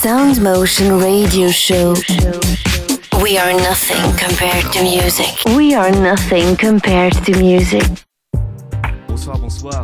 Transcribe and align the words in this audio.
Sound 0.00 0.40
Motion 0.40 1.00
Radio 1.00 1.50
Show. 1.50 1.94
We 3.20 3.36
are 3.36 3.52
nothing 3.52 4.00
compared 4.16 4.70
to 4.72 4.82
music. 4.82 5.34
We 5.56 5.74
are 5.74 5.90
nothing 5.90 6.56
compared 6.56 7.14
to 7.24 7.32
music. 7.36 7.82
Bonsoir, 9.08 9.38
bonsoir. 9.38 9.82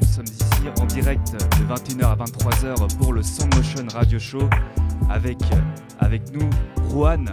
Nous 0.00 0.06
sommes 0.06 0.26
ici 0.26 0.68
en 0.80 0.86
direct 0.86 1.32
de 1.32 1.64
21h 1.64 2.04
à 2.04 2.14
23h 2.14 2.96
pour 2.98 3.12
le 3.12 3.22
Sound 3.24 3.52
Motion 3.56 3.86
Radio 3.92 4.20
Show 4.20 4.48
avec, 5.10 5.38
avec 5.98 6.22
nous 6.32 6.48
Rohan. 6.90 7.24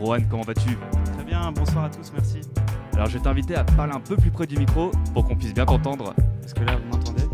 Rohan, 0.00 0.20
comment 0.30 0.44
vas-tu? 0.44 0.78
Très 1.16 1.24
bien, 1.24 1.50
bonsoir 1.50 1.86
à 1.86 1.90
tous, 1.90 2.12
merci. 2.12 2.40
Alors 2.94 3.08
je 3.08 3.18
vais 3.18 3.24
t'inviter 3.24 3.56
à 3.56 3.64
parler 3.64 3.92
un 3.92 4.00
peu 4.00 4.14
plus 4.16 4.30
près 4.30 4.46
du 4.46 4.56
micro 4.56 4.92
pour 5.14 5.26
qu'on 5.26 5.34
puisse 5.34 5.52
bien 5.52 5.66
t'entendre. 5.66 6.14
Est-ce 6.44 6.54
que 6.54 6.62
là 6.62 6.76
vous 6.76 6.96
m'entendez? 6.96 7.24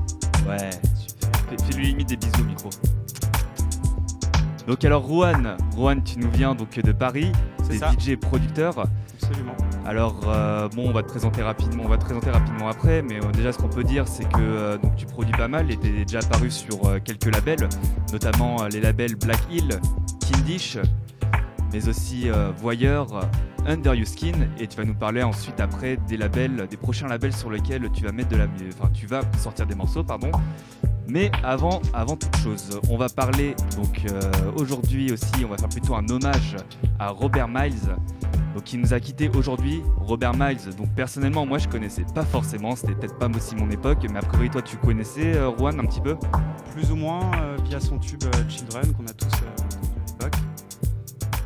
Ouais, 0.49 0.71
Fais-lui 1.67 1.89
limite 1.89 2.09
des 2.09 2.17
bisous 2.17 2.41
au 2.41 2.45
micro. 2.45 2.71
Donc 4.68 4.85
alors 4.85 5.03
Rohan 5.03 6.00
tu 6.04 6.18
nous 6.18 6.31
viens 6.31 6.54
donc 6.54 6.79
de 6.79 6.93
Paris, 6.93 7.32
C'est 7.63 7.71
t'es 7.71 7.79
ça. 7.79 7.90
DJ 7.90 8.11
et 8.11 8.17
producteur. 8.18 8.85
Absolument. 9.14 9.57
Alors 9.86 10.21
euh, 10.27 10.68
bon, 10.68 10.86
on 10.86 10.93
va 10.93 11.03
te 11.03 11.08
présenter 11.08 11.43
rapidement, 11.43 11.85
on 11.86 11.89
va 11.89 11.96
te 11.96 12.04
présenter 12.04 12.31
rapidement 12.31 12.68
après, 12.68 13.00
mais 13.00 13.17
euh, 13.17 13.32
déjà 13.32 13.50
ce 13.50 13.57
qu'on 13.57 13.71
peut 13.71 13.82
dire, 13.82 14.07
c'est 14.07 14.29
que 14.29 14.41
euh, 14.43 14.77
donc 14.77 14.94
tu 14.96 15.07
produis 15.07 15.32
pas 15.32 15.49
mal 15.49 15.71
et 15.71 15.79
t'es 15.79 16.04
déjà 16.04 16.18
apparu 16.18 16.50
sur 16.50 17.03
quelques 17.03 17.35
labels, 17.35 17.67
notamment 18.13 18.67
les 18.67 18.82
labels 18.82 19.17
Black 19.17 19.41
Hill, 19.50 19.71
Kindish, 20.21 20.77
mais 21.72 21.89
aussi 21.89 22.29
Voyeur, 22.58 23.07
Under 23.66 23.94
Your 23.94 24.07
Skin, 24.07 24.49
et 24.61 24.66
tu 24.66 24.77
vas 24.77 24.85
nous 24.85 24.94
parler 24.94 25.22
ensuite 25.22 25.61
après 25.61 25.96
des 25.96 26.19
labels, 26.19 26.66
des 26.71 26.77
prochains 26.77 27.08
labels 27.08 27.35
sur 27.35 27.50
lesquels 27.50 27.89
tu 27.94 28.05
vas 28.05 28.13
mettre 28.13 28.29
de 28.29 28.36
la, 28.36 28.44
enfin 28.79 28.91
tu 28.93 29.07
vas 29.07 29.22
sortir 29.39 29.64
des 29.64 29.75
morceaux, 29.75 30.05
pardon. 30.05 30.30
Mais 31.11 31.30
avant, 31.43 31.80
avant 31.94 32.17
toute 32.17 32.36
chose, 32.36 32.80
on 32.91 32.98
va 32.98 33.08
parler 33.08 33.56
donc 33.77 34.05
euh, 34.11 34.20
aujourd'hui 34.56 35.11
aussi, 35.11 35.44
on 35.44 35.48
va 35.48 35.56
faire 35.56 35.70
plutôt 35.70 35.94
un 35.94 36.06
hommage 36.11 36.56
à 36.98 37.08
Robert 37.08 37.48
Miles, 37.48 37.96
donc 38.55 38.64
qui 38.64 38.77
nous 38.77 38.92
a 38.92 39.00
quitté 39.00 39.30
aujourd'hui. 39.30 39.83
Robert 39.96 40.34
Miles, 40.34 40.74
donc 40.77 40.88
personnellement 40.94 41.46
moi 41.46 41.56
je 41.56 41.68
connaissais 41.68 42.05
pas 42.14 42.24
forcément, 42.24 42.77
c'était 42.77 42.94
peut-être 42.94 43.16
pas 43.18 43.28
aussi 43.28 43.55
mon 43.56 43.70
époque, 43.70 44.06
mais 44.10 44.18
a 44.18 44.22
priori 44.22 44.50
toi 44.50 44.60
tu 44.60 44.77
connaissais 44.77 45.34
euh, 45.34 45.50
Juan 45.56 45.80
un 45.80 45.84
petit 45.84 46.02
peu? 46.02 46.16
Plus 46.74 46.91
ou 46.91 46.96
moins 46.96 47.30
euh, 47.40 47.56
via 47.64 47.80
son 47.80 47.98
tube 47.98 48.24
euh, 48.24 48.48
Children 48.50 48.92
qu'on 48.92 49.06
a 49.06 49.12
tous 49.14 49.27
à 49.27 50.24
l'époque. 50.24 50.40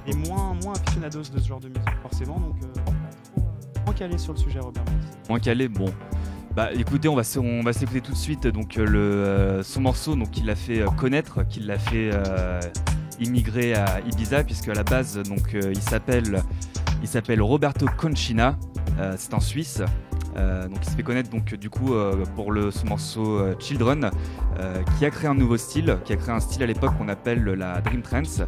Et 0.09 0.15
moins, 0.15 0.55
moins 0.62 0.72
aficionados 0.75 1.22
de 1.33 1.39
ce 1.39 1.47
genre 1.47 1.61
de 1.61 1.69
musique 1.69 2.00
forcément, 2.03 2.41
donc 2.41 2.56
moins 3.84 3.94
calé 3.94 4.19
sur 4.19 4.33
le 4.33 4.39
sujet 4.39 4.59
Robert 4.59 4.84
Miles. 4.87 5.09
Moins 5.28 5.39
calé, 5.39 5.69
bon. 5.69 5.92
Bah 6.55 6.69
écoutez, 6.75 7.08
on 7.08 7.14
va 7.14 7.22
on 7.39 7.62
va 7.62 7.72
s'écouter 7.72 8.03
tout 8.03 8.12
de 8.12 8.17
suite 8.17 8.47
donc 8.47 8.77
euh, 8.77 8.84
le 8.84 8.98
euh, 8.98 9.62
son 9.62 9.81
morceau 9.81 10.17
donc 10.17 10.33
qu'il 10.33 10.45
l'a 10.45 10.55
fait 10.55 10.83
euh, 10.83 10.86
connaître, 10.86 11.48
qu'il 11.48 11.67
l'a 11.67 11.78
fait 11.78 12.11
immigrer 13.19 13.72
à 13.72 14.00
Ibiza 14.00 14.44
puisque 14.44 14.69
à 14.69 14.75
la 14.75 14.83
base 14.83 15.17
donc 15.22 15.55
il 15.55 15.81
s'appelle 15.81 16.42
il 17.00 17.09
s'appelle 17.09 17.41
Roberto 17.41 17.86
Conchina, 17.97 18.59
c'est 19.17 19.33
en 19.33 19.41
Suisse. 19.41 19.83
Donc 20.36 20.78
il 20.83 20.91
se 20.91 20.97
fait 20.97 21.03
connaître 21.03 21.31
donc 21.31 21.55
du 21.55 21.70
coup 21.70 21.94
pour 22.34 22.53
le 22.53 22.70
son 22.70 22.87
morceau 22.87 23.41
Children 23.59 24.11
qui 24.98 25.06
a 25.06 25.11
créé 25.11 25.28
un 25.28 25.34
nouveau 25.34 25.56
style, 25.56 25.98
qui 26.05 26.12
a 26.12 26.16
créé 26.16 26.34
un 26.34 26.41
style 26.41 26.62
à 26.62 26.66
l'époque 26.66 26.97
qu'on 26.98 27.09
appelle 27.09 27.44
la 27.44 27.81
Dream 27.81 28.03
Trance. 28.03 28.42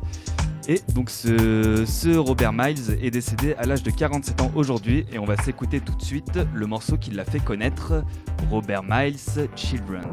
Et 0.66 0.80
donc 0.94 1.10
ce, 1.10 2.16
Robert 2.16 2.52
Miles 2.52 2.98
est 3.02 3.10
décédé 3.10 3.54
à 3.58 3.66
l'âge 3.66 3.82
de 3.82 3.90
47 3.90 4.40
ans 4.40 4.50
aujourd'hui 4.54 5.04
et 5.12 5.18
on 5.18 5.24
va 5.24 5.36
s'écouter 5.36 5.80
tout 5.80 5.94
de 5.94 6.02
suite 6.02 6.38
le 6.54 6.66
morceau 6.66 6.96
qui 6.96 7.10
l'a 7.10 7.24
fait 7.24 7.40
connaître, 7.40 8.02
Robert 8.50 8.82
Miles 8.82 9.18
Children. 9.56 10.04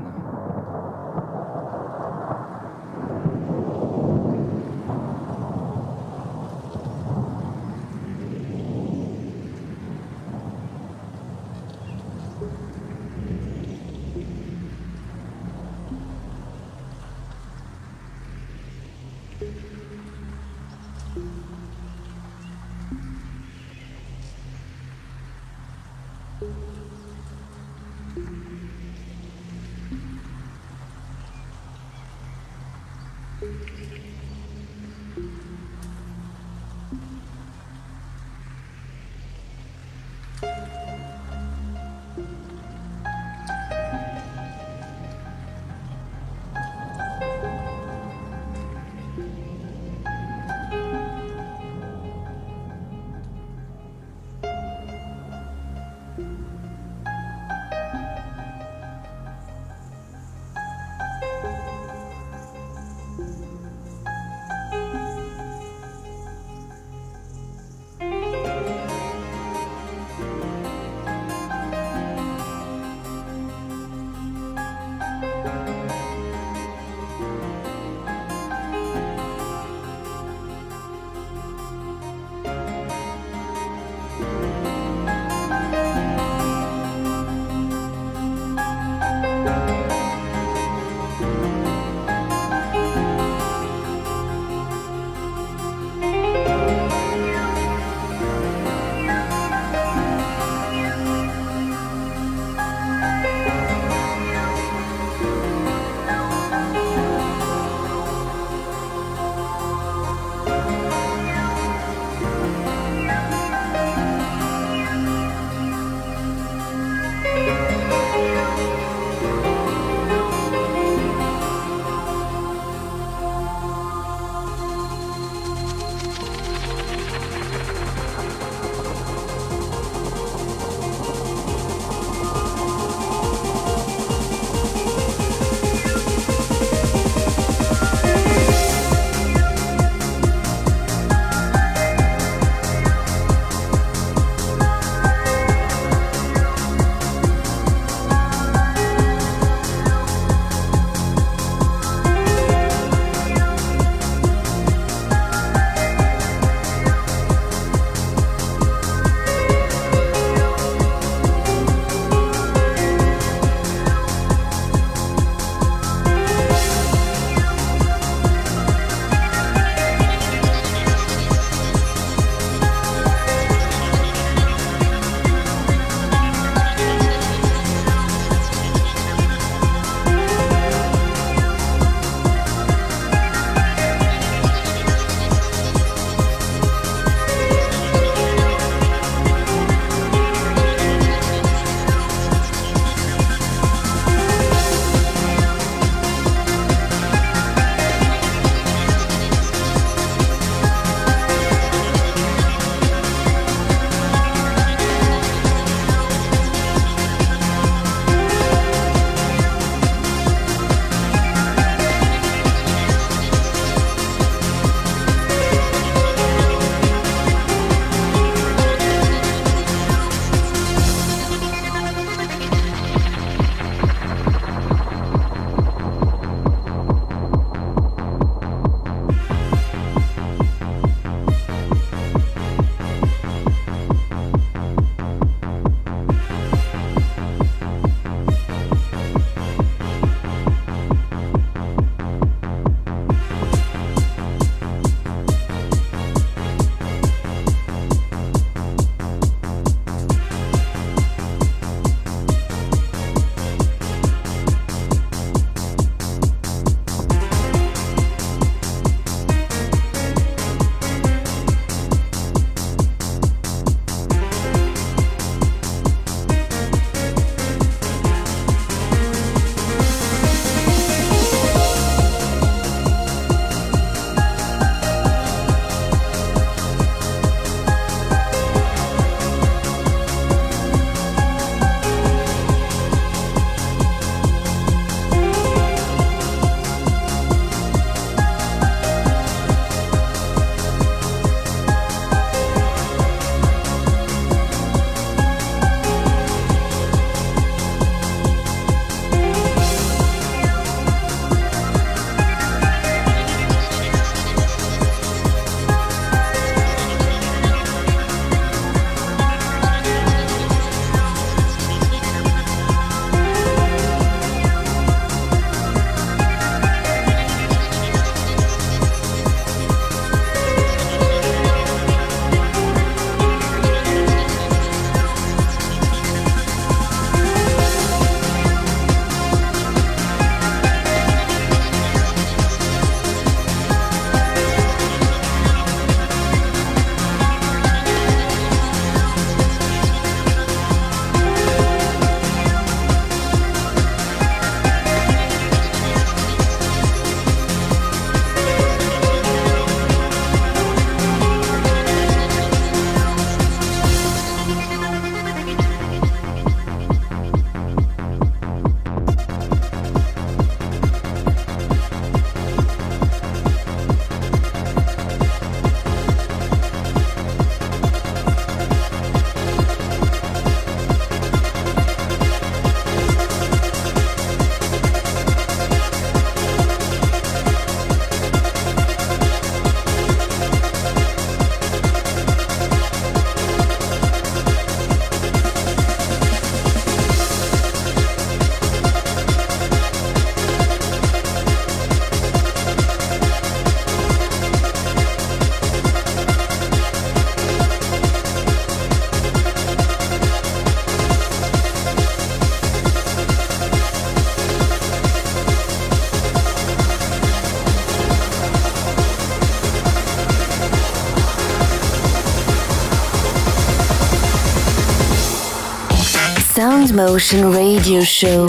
Motion 416.94 417.52
Radio 417.52 418.04
Show. 418.04 418.48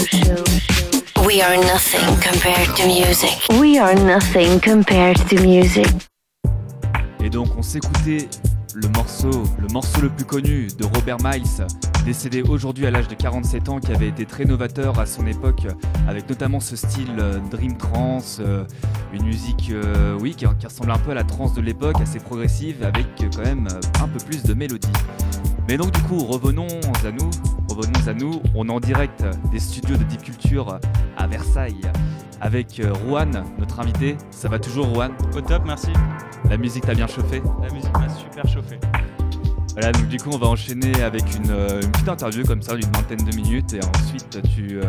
We 1.24 1.40
are 1.42 1.56
nothing 1.56 2.04
compared 2.20 2.74
to 2.76 2.86
music. 2.86 3.38
We 3.60 3.78
are 3.78 3.94
nothing 3.94 4.60
compared 4.60 5.16
to 5.28 5.40
music. 5.40 5.86
Et 7.22 7.30
donc 7.30 7.48
on 7.56 7.62
s'écoutait 7.62 8.28
le 8.74 8.88
morceau, 8.88 9.44
le 9.60 9.68
morceau 9.72 10.00
le 10.00 10.08
plus 10.08 10.24
connu 10.24 10.66
de 10.76 10.84
Robert 10.84 11.18
Miles, 11.22 11.66
décédé 12.04 12.42
aujourd'hui 12.42 12.86
à 12.86 12.90
l'âge 12.90 13.06
de 13.06 13.14
47 13.14 13.68
ans, 13.68 13.78
qui 13.78 13.92
avait 13.92 14.08
été 14.08 14.26
très 14.26 14.44
novateur 14.44 14.98
à 14.98 15.06
son 15.06 15.26
époque, 15.26 15.66
avec 16.08 16.28
notamment 16.28 16.58
ce 16.58 16.74
style 16.74 17.14
euh, 17.18 17.38
dream 17.50 17.76
trance, 17.76 18.38
euh, 18.40 18.64
une 19.12 19.24
musique, 19.24 19.70
euh, 19.70 20.18
oui, 20.20 20.34
qui, 20.34 20.46
ressemble 20.46 20.90
un 20.90 20.98
peu 20.98 21.12
à 21.12 21.14
la 21.14 21.24
trance 21.24 21.54
de 21.54 21.60
l'époque, 21.60 22.00
assez 22.00 22.18
progressive, 22.18 22.82
avec 22.82 23.06
quand 23.18 23.44
même 23.44 23.68
un 24.02 24.08
peu 24.08 24.18
plus 24.24 24.42
de 24.42 24.54
mélodie. 24.54 24.88
Mais 25.68 25.76
donc 25.76 25.92
du 25.92 26.00
coup, 26.02 26.18
revenons 26.18 26.66
à 26.66 27.12
nous, 27.12 27.30
revenons 27.72 28.06
à 28.06 28.14
nous. 28.14 28.42
On 28.54 28.68
est 28.68 28.72
en 28.72 28.80
direct 28.80 29.24
des 29.50 29.58
studios 29.58 29.96
de 29.96 30.04
Deep 30.04 30.22
Culture 30.22 30.78
à 31.16 31.26
Versailles 31.26 31.90
avec 32.40 32.82
Juan, 33.04 33.44
notre 33.58 33.80
invité. 33.80 34.16
Ça 34.30 34.48
va 34.48 34.58
toujours, 34.58 34.92
Juan 34.92 35.12
Au 35.36 35.40
top, 35.40 35.62
merci. 35.64 35.92
La 36.50 36.56
musique 36.56 36.84
t'a 36.84 36.94
bien 36.94 37.06
chauffé? 37.06 37.42
La 37.62 37.72
musique 37.72 37.92
m'a 37.92 38.08
super 38.08 38.46
chauffé. 38.48 38.78
Voilà, 39.74 39.92
donc 39.92 40.08
du 40.08 40.18
coup, 40.18 40.30
on 40.32 40.38
va 40.38 40.48
enchaîner 40.48 41.02
avec 41.02 41.22
une, 41.36 41.54
petite 41.92 42.08
interview 42.08 42.44
comme 42.44 42.62
ça 42.62 42.76
d'une 42.76 42.90
vingtaine 42.90 43.24
de 43.24 43.34
minutes 43.34 43.74
et 43.74 43.80
ensuite 43.82 44.42
tu, 44.54 44.80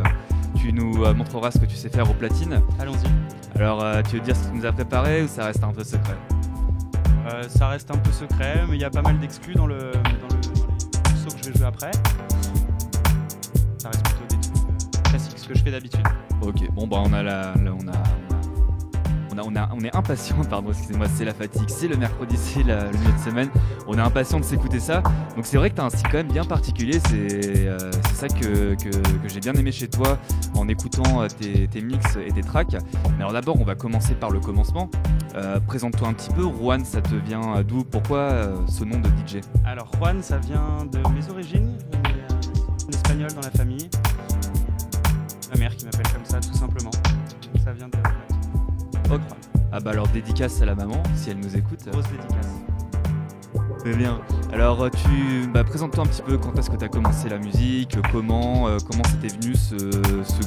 tu 0.56 0.74
nous 0.74 1.06
montreras 1.14 1.52
ce 1.52 1.60
que 1.60 1.66
tu 1.66 1.76
sais 1.76 1.90
faire 1.90 2.10
au 2.10 2.14
platine. 2.14 2.62
Allons-y. 2.80 3.60
Alors, 3.60 3.84
tu 4.10 4.18
veux 4.18 4.22
dire 4.22 4.36
ce 4.36 4.44
que 4.44 4.52
tu 4.52 4.58
nous 4.58 4.66
as 4.66 4.72
préparé 4.72 5.24
ou 5.24 5.28
ça 5.28 5.46
reste 5.46 5.64
un 5.64 5.72
peu 5.72 5.84
secret? 5.84 6.18
Ça 7.48 7.70
reste 7.70 7.90
un 7.92 7.98
peu 7.98 8.12
secret, 8.12 8.64
mais 8.70 8.76
il 8.76 8.82
y 8.82 8.86
a 8.86 8.90
pas 8.90 9.02
mal 9.02 9.18
d'exclus 9.20 9.56
dans, 9.56 9.68
le, 9.68 9.92
dans, 9.94 10.36
le, 10.36 11.34
que 11.34 11.44
je 11.44 11.50
vais 11.50 11.58
jouer 11.58 11.68
après. 11.68 11.92
Ce 15.44 15.50
que 15.50 15.56
je 15.56 15.64
fais 15.64 15.72
d'habitude. 15.72 16.04
Ok, 16.42 16.70
bon 16.72 16.88
bah 16.88 16.98
on 17.06 17.12
a 17.14 17.22
la, 17.22 17.54
on 17.58 17.88
a, 17.88 17.94
on 19.32 19.38
a, 19.38 19.44
on, 19.44 19.56
a, 19.56 19.70
on 19.74 19.80
est 19.82 19.96
impatient, 19.96 20.42
pardon, 20.50 20.70
excusez-moi, 20.70 21.08
c'est 21.14 21.26
la 21.26 21.34
fatigue, 21.34 21.68
c'est 21.68 21.88
le 21.88 21.98
mercredi, 21.98 22.38
c'est 22.38 22.64
le 22.64 22.76
milieu 22.98 23.12
de 23.12 23.24
semaine. 23.24 23.50
On 23.88 23.98
est 23.98 24.02
impatient 24.02 24.40
de 24.40 24.46
s'écouter 24.46 24.80
ça. 24.80 25.04
Donc 25.36 25.46
c'est 25.46 25.58
vrai 25.58 25.70
que 25.70 25.76
tu 25.76 25.82
as 25.82 25.86
un 25.86 25.90
style 25.90 26.08
quand 26.10 26.18
même 26.18 26.32
bien 26.32 26.46
particulier. 26.46 27.00
C'est 27.10 27.68
euh, 27.68 27.92
ça 28.14 28.30
que, 28.30 28.76
que, 28.76 28.90
que 28.90 29.28
j'ai 29.28 29.42
bien 29.42 29.54
aimé 29.54 29.74
chez 29.74 29.90
toi 29.90 30.18
en 30.56 30.68
écoutant 30.70 31.22
euh, 31.22 31.28
tes, 31.28 31.68
tes, 31.68 31.82
mix 31.82 32.16
et 32.26 32.32
tes 32.32 32.42
tracks. 32.42 32.78
Mais 33.18 33.20
alors 33.20 33.34
d'abord, 33.34 33.60
on 33.60 33.66
va 33.66 33.76
commencer 33.76 34.16
par 34.16 34.30
le 34.30 34.40
commencement. 34.40 34.90
Euh, 35.36 35.60
présente-toi 35.60 36.08
un 36.08 36.14
petit 36.14 36.30
peu. 36.30 36.44
Juan, 36.44 36.86
ça 36.86 37.02
te 37.02 37.16
vient 37.16 37.62
d'où? 37.64 37.84
Pourquoi 37.84 38.54
ce 38.68 38.86
nom 38.86 39.00
de 39.00 39.10
DJ 39.10 39.42
Alors 39.66 39.92
Juan, 39.98 40.22
ça 40.22 40.38
vient 40.38 40.86
de 40.90 41.00
mes 41.14 41.30
origines. 41.30 41.78
On 42.88 42.92
est 42.92 42.96
espagnol 42.96 43.30
dans 43.34 43.42
la 43.42 43.52
famille. 43.52 43.90
Ma 45.54 45.60
mère 45.60 45.76
qui 45.76 45.86
m'appelle 45.86 46.12
comme 46.12 46.26
ça, 46.26 46.40
tout 46.40 46.58
simplement. 46.58 46.92
ça 47.64 47.74
vient 47.74 47.88
de 47.88 47.98
ah 49.72 49.80
bah 49.80 49.92
alors 49.92 50.08
dédicace 50.08 50.62
à 50.62 50.66
la 50.66 50.76
maman, 50.76 51.02
si 51.16 51.32
elle 51.32 51.40
nous 51.40 51.56
écoute. 51.56 51.80
Grosse 51.92 52.06
dédicace. 52.06 52.48
Très 53.80 53.96
bien. 53.96 54.22
Alors 54.52 54.90
tu 54.92 55.48
bah, 55.52 55.64
présente-toi 55.64 56.04
un 56.04 56.08
petit 56.08 56.22
peu 56.22 56.38
quand 56.38 56.58
est-ce 56.58 56.70
que 56.70 56.76
tu 56.76 56.86
as 56.86 56.90
commencé 56.90 57.28
la 57.28 57.40
musique, 57.40 57.98
comment 58.12 58.68
euh, 58.68 58.78
comment 58.88 59.04
c'était 59.06 59.36
venu 59.36 59.56
ce, 59.56 59.76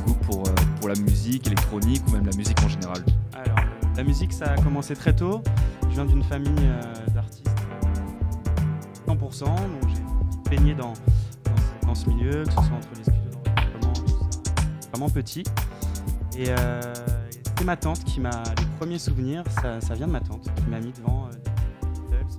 goût 0.02 0.14
pour, 0.14 0.46
euh, 0.46 0.54
pour 0.80 0.88
la 0.88 0.94
musique 0.94 1.46
électronique 1.48 2.02
ou 2.08 2.12
même 2.12 2.26
la 2.26 2.36
musique 2.36 2.58
en 2.64 2.68
général? 2.68 3.04
Alors 3.32 3.58
la 3.96 4.04
musique 4.04 4.32
ça 4.32 4.52
a 4.52 4.56
commencé 4.56 4.94
très 4.94 5.14
tôt. 5.14 5.42
Je 5.82 5.94
viens 5.94 6.04
d'une 6.04 6.22
famille 6.22 6.52
euh, 6.60 7.10
d'artistes 7.12 7.50
100%, 9.08 9.44
donc 9.44 9.56
j'ai 9.88 10.50
baigné 10.56 10.74
dans, 10.74 10.94
dans, 11.84 11.94
ce 11.94 12.08
milieu, 12.08 12.44
que 12.44 12.50
ce 12.50 12.54
soit 12.54 12.76
entre 12.76 12.88
les 12.96 13.15
vraiment 14.96 15.10
petit. 15.10 15.44
Et 16.38 16.46
c'est 17.58 17.64
ma 17.64 17.76
tante 17.76 18.04
qui 18.04 18.20
m'a. 18.20 18.42
Les 18.58 18.66
premiers 18.78 18.98
souvenirs, 18.98 19.42
ça, 19.80 19.94
vient 19.94 20.06
de 20.06 20.12
ma 20.12 20.20
tante 20.20 20.42
qui 20.54 20.66
m'a 20.70 20.80
mis 20.80 20.92
devant 20.92 21.26
euh, 21.26 21.30
les 21.32 21.90
Beatles. 21.90 22.38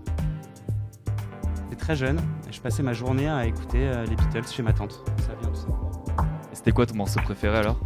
J'étais 1.64 1.76
très 1.76 1.96
jeune, 1.96 2.20
et 2.50 2.52
je 2.52 2.62
passais 2.62 2.84
ma 2.84 2.94
journée 2.94 3.28
à 3.28 3.46
écouter 3.46 3.88
euh, 3.88 4.06
les 4.06 4.16
Beatles 4.16 4.48
chez 4.48 4.64
ma 4.64 4.74
tante. 4.74 5.04
Ça 5.20 5.36
vient 5.40 5.50
tout 5.50 5.56
simplement. 5.56 6.06
C'était 6.54 6.72
quoi 6.72 6.86
ton 6.86 6.96
morceau 6.96 7.20
préféré 7.22 7.58
alors? 7.58 7.80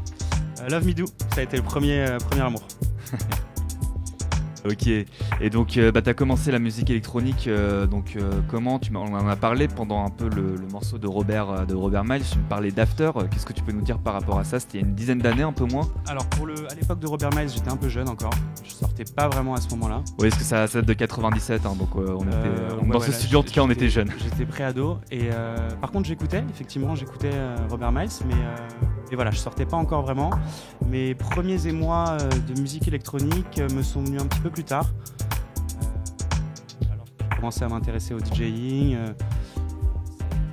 Euh, 0.62 0.70
Love 0.70 0.86
Me 0.86 0.94
Do, 0.94 1.06
ça 1.34 1.40
a 1.40 1.44
été 1.44 1.58
le 1.58 1.63
premier, 1.63 2.18
premier 2.30 2.42
amour. 2.42 2.63
Ok, 4.63 4.88
et 4.88 5.50
donc 5.50 5.77
euh, 5.77 5.91
bah, 5.91 6.03
tu 6.03 6.10
as 6.10 6.13
commencé 6.13 6.51
la 6.51 6.60
musique 6.60 6.89
électronique, 6.91 7.48
euh, 7.48 7.88
donc 7.88 8.15
euh, 8.15 8.41
comment 8.48 8.77
tu 8.77 8.96
On 8.96 9.13
en 9.13 9.27
a 9.27 9.36
parlé 9.36 9.68
pendant 9.68 10.06
un 10.06 10.10
peu 10.10 10.30
le, 10.30 10.56
morceau 10.72 11.00
de 11.00 11.08
Robert, 11.08 11.65
de 11.65 11.74
Robert 11.74 12.03
Miles, 12.03 12.22
tu 12.30 12.38
me 12.38 12.44
parlais 12.44 12.72
d'After, 12.72 13.12
qu'est-ce 13.32 13.46
que 13.46 13.53
tu 13.53 13.63
peux 13.63 13.72
nous 13.72 13.82
dire 13.82 13.98
par 13.98 14.13
rapport 14.13 14.38
à 14.38 14.44
ça? 14.44 14.60
C'était 14.60 14.77
il 14.77 14.82
y 14.82 14.84
a 14.84 14.88
une 14.88 14.94
dizaine 14.94 15.18
d'années, 15.18 15.41
un 15.41 15.53
peu 15.53 15.65
moins? 15.65 15.89
Alors 16.08 16.25
pour 16.27 16.46
le, 16.46 16.53
à 16.70 16.75
l'époque 16.75 17.00
de 17.00 17.08
Robert 17.08 17.32
Miles, 17.36 17.50
j'étais 17.50 17.72
un 17.72 17.77
peu 17.77 17.89
jeune 17.89 18.08
encore, 18.08 18.34
je 18.63 18.72
sortais 18.72 19.06
pas 19.06 19.27
vraiment 19.27 19.56
à 19.56 19.62
ce 19.62 19.70
moment-là. 19.70 20.03
Oui, 20.20 20.30
parce 20.30 20.41
que 20.41 20.48
ça, 20.48 20.68
date 20.68 20.86
de 20.86 20.94
97, 20.94 21.65
hein, 21.65 21.75
donc 21.80 21.96
on 21.96 22.22
était, 22.22 22.88
dans 22.91 23.00
ce 23.00 23.12
studio 23.12 23.39
en 23.39 23.44
tout 23.44 23.53
cas 23.53 23.62
on 23.62 23.70
était 23.72 23.89
jeunes. 23.89 24.12
J'étais 24.24 24.46
pré-ado, 24.46 25.00
et 25.10 25.30
par 25.80 25.91
contre 25.91 26.08
j'écoutais, 26.08 26.44
effectivement 26.51 26.94
j'écoutais 26.96 27.32
Robert 27.70 27.91
Miles, 27.91 28.10
mais 28.27 28.36
et 29.12 29.15
voilà, 29.15 29.32
je 29.32 29.38
sortais 29.38 29.65
pas 29.65 29.77
encore 29.77 30.03
vraiment. 30.03 30.32
Mes 30.88 31.13
premiers 31.13 31.68
émois 31.68 32.18
euh, 32.22 32.30
de 32.48 32.60
musique 32.60 32.88
électronique 32.88 33.60
euh, 33.60 33.68
me 33.75 33.84
sont 33.84 34.01
venus 34.01 34.22
un 34.22 34.25
petit 34.25 34.39
peu 34.39 34.50
plus 34.50 34.63
tard. 34.63 34.89
Euh, 35.82 36.94
alors 36.94 37.06
j'ai 37.20 37.36
commencé 37.36 37.63
à 37.63 37.68
m'intéresser 37.68 38.13
au 38.13 38.20
DJing. 38.20 38.98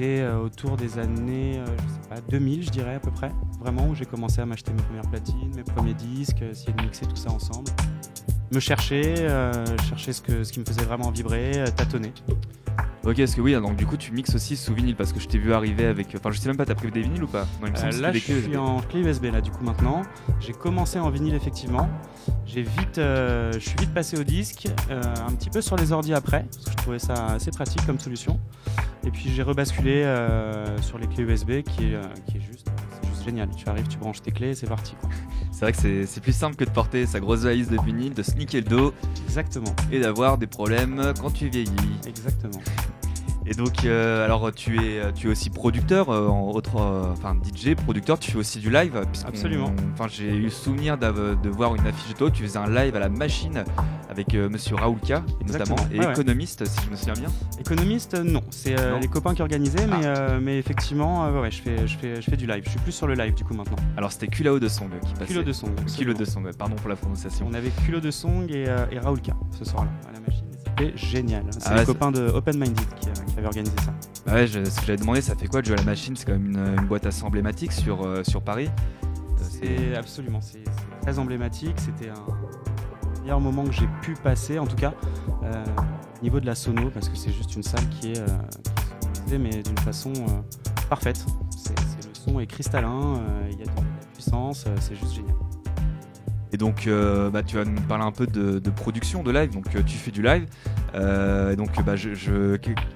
C'était 0.00 0.28
autour 0.28 0.76
des 0.76 0.98
années 0.98 1.54
je 1.54 1.92
sais 1.92 2.08
pas, 2.08 2.20
2000, 2.28 2.64
je 2.64 2.70
dirais 2.70 2.94
à 2.94 3.00
peu 3.00 3.10
près. 3.10 3.32
Vraiment, 3.58 3.88
où 3.88 3.96
j'ai 3.96 4.06
commencé 4.06 4.40
à 4.40 4.46
m'acheter 4.46 4.72
mes 4.72 4.82
premières 4.82 5.10
platines, 5.10 5.52
mes 5.56 5.64
premiers 5.64 5.94
disques, 5.94 6.40
essayer 6.42 6.72
de 6.72 6.82
mixer 6.82 7.06
tout 7.06 7.16
ça 7.16 7.32
ensemble. 7.32 7.68
Me 8.52 8.60
chercher, 8.60 9.28
chercher 9.88 10.12
ce 10.12 10.52
qui 10.52 10.60
me 10.60 10.64
faisait 10.64 10.84
vraiment 10.84 11.10
vibrer, 11.10 11.64
tâtonner. 11.76 12.12
Ok, 13.04 13.18
est-ce 13.20 13.36
que 13.36 13.40
oui, 13.40 13.54
donc 13.54 13.76
du 13.76 13.86
coup 13.86 13.96
tu 13.96 14.12
mixes 14.12 14.34
aussi 14.34 14.56
sous 14.56 14.74
vinyle 14.74 14.96
parce 14.96 15.12
que 15.12 15.20
je 15.20 15.28
t'ai 15.28 15.38
vu 15.38 15.54
arriver 15.54 15.86
avec. 15.86 16.08
Enfin, 16.16 16.30
je 16.30 16.38
sais 16.38 16.48
même 16.48 16.56
pas, 16.56 16.66
t'as 16.66 16.74
pris 16.74 16.90
des 16.90 17.00
vinyles 17.02 17.22
ou 17.22 17.26
pas? 17.28 17.46
Euh, 17.62 18.00
Là, 18.00 18.12
je 18.12 18.18
suis 18.18 18.56
en 18.56 18.80
clé 18.80 19.00
USB 19.00 19.26
là, 19.32 19.40
du 19.40 19.50
coup 19.50 19.64
maintenant. 19.64 20.02
J'ai 20.40 20.52
commencé 20.52 20.98
en 20.98 21.08
vinyle 21.08 21.34
effectivement. 21.34 21.88
J'ai 22.44 22.62
vite, 22.62 22.98
euh, 22.98 23.52
je 23.52 23.60
suis 23.60 23.76
vite 23.78 23.94
passé 23.94 24.18
au 24.18 24.24
disque, 24.24 24.68
euh, 24.90 25.00
un 25.26 25.32
petit 25.32 25.48
peu 25.48 25.60
sur 25.60 25.76
les 25.76 25.92
ordi 25.92 26.12
après, 26.12 26.44
parce 26.50 26.64
que 26.64 26.70
je 26.70 26.76
trouvais 26.76 26.98
ça 26.98 27.26
assez 27.26 27.50
pratique 27.50 27.86
comme 27.86 27.98
solution. 27.98 28.38
Et 29.06 29.10
puis 29.10 29.30
j'ai 29.34 29.42
rebasculé 29.42 30.04
sur 30.82 30.98
les 30.98 31.06
clés 31.06 31.24
USB 31.24 31.62
qui 31.62 31.84
est, 31.92 32.00
qui 32.26 32.36
est 32.38 32.40
juste 32.40 32.68
génial. 33.28 33.48
Tu 33.56 33.68
arrives, 33.68 33.88
tu 33.88 33.98
branches 33.98 34.22
tes 34.22 34.30
clés, 34.30 34.54
c'est 34.54 34.66
parti. 34.66 34.94
C'est 35.52 35.60
vrai 35.60 35.72
que 35.72 36.06
c'est 36.06 36.20
plus 36.20 36.32
simple 36.32 36.56
que 36.56 36.64
de 36.64 36.70
porter 36.70 37.04
sa 37.06 37.20
grosse 37.20 37.40
valise 37.40 37.68
de 37.68 37.76
vinyle, 37.84 38.14
de 38.14 38.22
sneaker 38.22 38.62
le 38.62 38.68
dos. 38.68 38.94
Exactement. 39.26 39.74
Et 39.92 40.00
d'avoir 40.00 40.38
des 40.38 40.46
problèmes 40.46 41.12
quand 41.20 41.30
tu 41.30 41.48
vieillis. 41.48 41.70
Exactement. 42.06 42.60
Et 43.50 43.54
donc, 43.54 43.84
euh, 43.84 44.26
alors 44.26 44.52
tu 44.52 44.78
es, 44.78 45.00
tu 45.14 45.28
es 45.28 45.30
aussi 45.30 45.48
producteur, 45.48 46.10
euh, 46.10 46.28
en 46.28 46.50
autre, 46.50 46.76
euh, 46.76 47.12
enfin 47.12 47.34
DJ, 47.34 47.74
producteur. 47.74 48.18
Tu 48.18 48.30
fais 48.30 48.36
aussi 48.36 48.58
du 48.58 48.70
live. 48.70 49.00
Absolument. 49.26 49.72
Enfin, 49.94 50.06
j'ai 50.06 50.28
eu 50.28 50.42
le 50.42 50.50
souvenir 50.50 50.98
de 50.98 51.48
voir 51.48 51.74
une 51.74 51.86
affiche 51.86 52.12
de 52.12 52.18
toi. 52.18 52.30
Tu 52.30 52.42
faisais 52.42 52.58
un 52.58 52.68
live 52.68 52.94
à 52.94 52.98
la 52.98 53.08
machine 53.08 53.64
avec 54.10 54.34
Monsieur 54.34 54.76
Raoulka, 54.76 55.22
notamment, 55.46 55.76
et 55.92 55.96
économiste, 55.96 56.66
si 56.66 56.80
je 56.84 56.90
me 56.90 56.96
souviens 56.96 57.14
bien. 57.14 57.28
Économiste, 57.58 58.14
non. 58.14 58.42
C'est 58.50 58.76
les 59.00 59.08
copains 59.08 59.34
qui 59.34 59.40
organisaient, 59.40 59.86
mais, 59.86 60.06
ah. 60.06 60.38
mais 60.40 60.58
effectivement, 60.58 61.30
ouais, 61.30 61.50
je 61.50 61.62
fais, 61.62 61.86
je 61.86 61.96
fais, 61.96 62.16
je 62.20 62.30
fais 62.30 62.36
du 62.36 62.46
live. 62.46 62.62
Je 62.64 62.70
suis 62.70 62.80
plus 62.80 62.92
sur 62.92 63.06
le 63.06 63.14
live 63.14 63.34
du 63.34 63.44
coup 63.44 63.54
maintenant. 63.54 63.76
Alors 63.96 64.12
c'était 64.12 64.26
Kulao 64.26 64.58
de 64.58 64.68
Song 64.68 64.90
qui 65.06 65.12
passait. 65.14 65.26
Kilo 65.26 65.42
de 65.42 65.52
Song. 65.52 65.74
Kilo 65.86 66.12
de 66.12 66.24
Song. 66.24 66.46
Pardon 66.58 66.76
pour 66.76 66.88
la 66.88 66.96
prononciation. 66.96 67.46
On 67.50 67.54
avait 67.54 67.70
Kulo 67.84 68.00
de 68.00 68.10
Song 68.10 68.50
et, 68.50 68.66
et 68.90 68.98
Raoulka 68.98 69.34
ce 69.58 69.64
soir-là 69.64 69.90
à 70.08 70.12
la 70.12 70.20
machine. 70.20 70.44
C'était 70.78 70.96
génial. 70.96 71.44
C'est 71.50 71.66
ah 71.66 71.78
les 71.78 71.84
copains 71.84 72.12
de 72.12 72.28
Open 72.28 72.56
Minded 72.56 72.86
qui 73.00 73.08
avait 73.36 73.46
organisé 73.46 73.74
ça. 73.84 73.92
Bah 74.26 74.34
ouais, 74.34 74.46
ce 74.46 74.58
que 74.58 74.86
j'avais 74.86 74.96
demandé, 74.96 75.20
ça 75.20 75.34
fait 75.34 75.46
quoi 75.46 75.60
de 75.60 75.66
jouer 75.66 75.76
à 75.76 75.78
la 75.78 75.84
machine? 75.84 76.14
C'est 76.16 76.24
quand 76.24 76.32
même 76.32 76.50
une, 76.78 76.86
boîte 76.86 77.06
assez 77.06 77.24
emblématique 77.24 77.72
sur, 77.72 78.04
euh, 78.04 78.22
sur 78.24 78.42
Paris. 78.42 78.68
C'est 79.38 79.96
absolument, 79.96 80.40
c'est 80.40 80.64
très 81.02 81.18
emblématique. 81.18 81.76
C'était 81.78 82.10
un 82.10 83.20
meilleur 83.22 83.40
moment 83.40 83.64
que 83.64 83.72
j'ai 83.72 83.88
pu 84.02 84.14
passer, 84.14 84.58
en 84.58 84.66
tout 84.66 84.76
cas, 84.76 84.94
euh, 85.42 85.64
au 86.20 86.22
niveau 86.22 86.40
de 86.40 86.46
la 86.46 86.54
sono, 86.54 86.90
parce 86.90 87.08
que 87.08 87.16
c'est 87.16 87.32
juste 87.32 87.56
une 87.56 87.62
salle 87.62 87.88
qui 87.88 88.12
est, 88.12 88.18
euh, 88.18 89.38
mais 89.38 89.62
d'une 89.62 89.78
façon 89.78 90.12
parfaite. 90.88 91.24
le 91.68 92.14
son 92.14 92.40
est 92.40 92.46
cristallin, 92.46 93.20
il 93.50 93.58
y 93.58 93.62
a 93.62 93.64
de 93.64 93.70
la 93.70 93.82
puissance, 94.14 94.66
c'est 94.80 94.94
juste 94.94 95.14
génial. 95.14 95.34
Et 96.52 96.56
donc, 96.56 96.86
euh, 96.86 97.30
bah, 97.30 97.42
tu 97.42 97.56
vas 97.56 97.64
nous 97.64 97.80
parler 97.82 98.04
un 98.04 98.12
peu 98.12 98.26
de, 98.26 98.70
production 98.70 99.22
de 99.22 99.30
live. 99.30 99.50
Donc, 99.52 99.74
euh, 99.74 99.82
tu 99.82 99.96
fais 99.96 100.10
du 100.10 100.22
live. 100.22 100.46
Euh, 100.94 101.56
donc, 101.56 101.70
bah, 101.84 101.94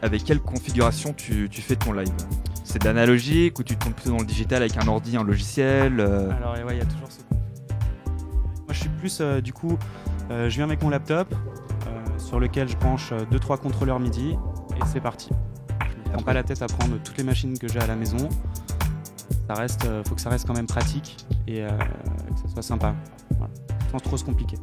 avec 0.02 0.24
quelle 0.24 0.40
configuration 0.40 1.12
tu, 1.12 1.48
fais 1.50 1.76
ton 1.76 1.92
live? 1.92 2.12
C'est 2.64 2.80
de 2.80 2.84
l'analogique 2.86 3.58
ou 3.58 3.62
tu 3.62 3.76
tournes 3.76 3.92
plutôt 3.92 4.10
dans 4.10 4.20
le 4.20 4.24
digital 4.24 4.62
avec 4.62 4.76
un 4.76 4.88
ordi, 4.88 5.16
un 5.16 5.24
logiciel 5.24 6.00
Alors, 6.00 6.56
il 6.70 6.78
y 6.78 6.80
a 6.80 6.84
toujours 6.84 7.10
ce. 7.10 7.18
Moi, 7.30 8.70
je 8.70 8.78
suis 8.78 8.88
plus, 8.88 9.20
du 9.42 9.52
coup, 9.52 9.78
je 10.30 10.48
viens 10.48 10.64
avec 10.64 10.82
mon 10.82 10.88
laptop 10.88 11.34
sur 12.16 12.40
lequel 12.40 12.68
je 12.68 12.76
branche 12.76 13.12
2-3 13.32 13.58
contrôleurs 13.58 14.00
MIDI 14.00 14.30
et 14.30 14.86
c'est 14.86 15.00
parti. 15.00 15.30
Je 15.90 16.08
ne 16.08 16.14
prends 16.14 16.22
pas 16.22 16.32
la 16.32 16.42
tête 16.42 16.62
à 16.62 16.66
prendre 16.66 16.96
toutes 17.02 17.18
les 17.18 17.24
machines 17.24 17.58
que 17.58 17.68
j'ai 17.68 17.80
à 17.80 17.86
la 17.86 17.96
maison. 17.96 18.28
ça 19.48 19.54
reste, 19.54 19.86
faut 20.06 20.14
que 20.14 20.20
ça 20.20 20.30
reste 20.30 20.46
quand 20.46 20.54
même 20.54 20.68
pratique 20.68 21.26
et 21.46 21.62
que 21.62 22.40
ça 22.40 22.48
soit 22.48 22.62
sympa, 22.62 22.94
sans 23.90 23.98
trop 23.98 24.16
se 24.16 24.24
compliquer. 24.24 24.56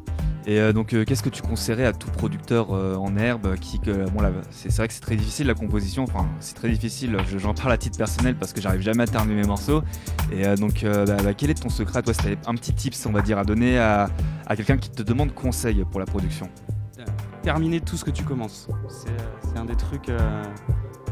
Et 0.46 0.58
euh, 0.58 0.72
donc, 0.72 0.94
euh, 0.94 1.04
qu'est-ce 1.04 1.22
que 1.22 1.28
tu 1.28 1.42
conseillerais 1.42 1.84
à 1.84 1.92
tout 1.92 2.10
producteur 2.10 2.72
euh, 2.72 2.96
en 2.96 3.16
herbe 3.16 3.56
qui, 3.56 3.78
bon, 3.78 4.22
là, 4.22 4.32
c'est 4.50 4.74
vrai 4.74 4.88
que 4.88 4.94
c'est 4.94 5.00
très 5.00 5.16
difficile 5.16 5.46
la 5.46 5.54
composition. 5.54 6.04
Enfin, 6.04 6.26
c'est 6.40 6.54
très 6.54 6.70
difficile. 6.70 7.16
J'en 7.36 7.54
parle 7.54 7.72
à 7.72 7.78
titre 7.78 7.98
personnel 7.98 8.34
parce 8.34 8.52
que 8.52 8.60
j'arrive 8.60 8.80
jamais 8.80 9.02
à 9.02 9.06
terminer 9.06 9.42
mes 9.42 9.46
morceaux. 9.46 9.82
Et 10.32 10.42
donc, 10.56 10.84
bah, 10.84 11.04
bah, 11.04 11.34
quel 11.34 11.50
est 11.50 11.62
ton 11.62 11.68
secret 11.68 12.02
Toi, 12.02 12.14
c'était 12.14 12.38
un 12.46 12.54
petit 12.54 12.72
tips, 12.72 13.06
on 13.06 13.12
va 13.12 13.22
dire, 13.22 13.38
à 13.38 13.44
donner 13.44 13.78
à, 13.78 14.08
quelqu'un 14.56 14.76
qui 14.76 14.90
te 14.90 15.02
demande 15.02 15.34
conseil 15.34 15.84
pour 15.90 16.00
la 16.00 16.06
production? 16.06 16.48
Terminer 17.42 17.80
tout 17.80 17.96
ce 17.96 18.04
que 18.04 18.10
tu 18.10 18.24
commences. 18.24 18.68
C'est 18.88 19.58
un 19.58 19.64
des 19.64 19.76
trucs 19.76 20.10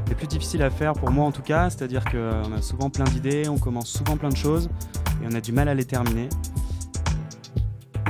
les 0.09 0.15
plus 0.15 0.27
difficiles 0.27 0.63
à 0.63 0.71
faire 0.71 0.95
pour 0.95 1.11
moi 1.11 1.27
en 1.27 1.33
tout 1.33 1.43
cas. 1.43 1.71
C'est-à-dire 1.71 2.05
qu'on 2.05 2.53
a 2.53 2.63
souvent 2.63 2.91
plein 2.91 3.05
d'idées, 3.05 3.49
on 3.49 3.59
commence 3.59 3.89
souvent 3.89 4.17
plein 4.17 4.31
de 4.31 4.37
choses 4.37 4.69
et 5.23 5.27
on 5.31 5.35
a 5.35 5.41
du 5.41 5.53
mal 5.53 5.69
à 5.69 5.75
les 5.75 5.85
terminer 5.85 6.29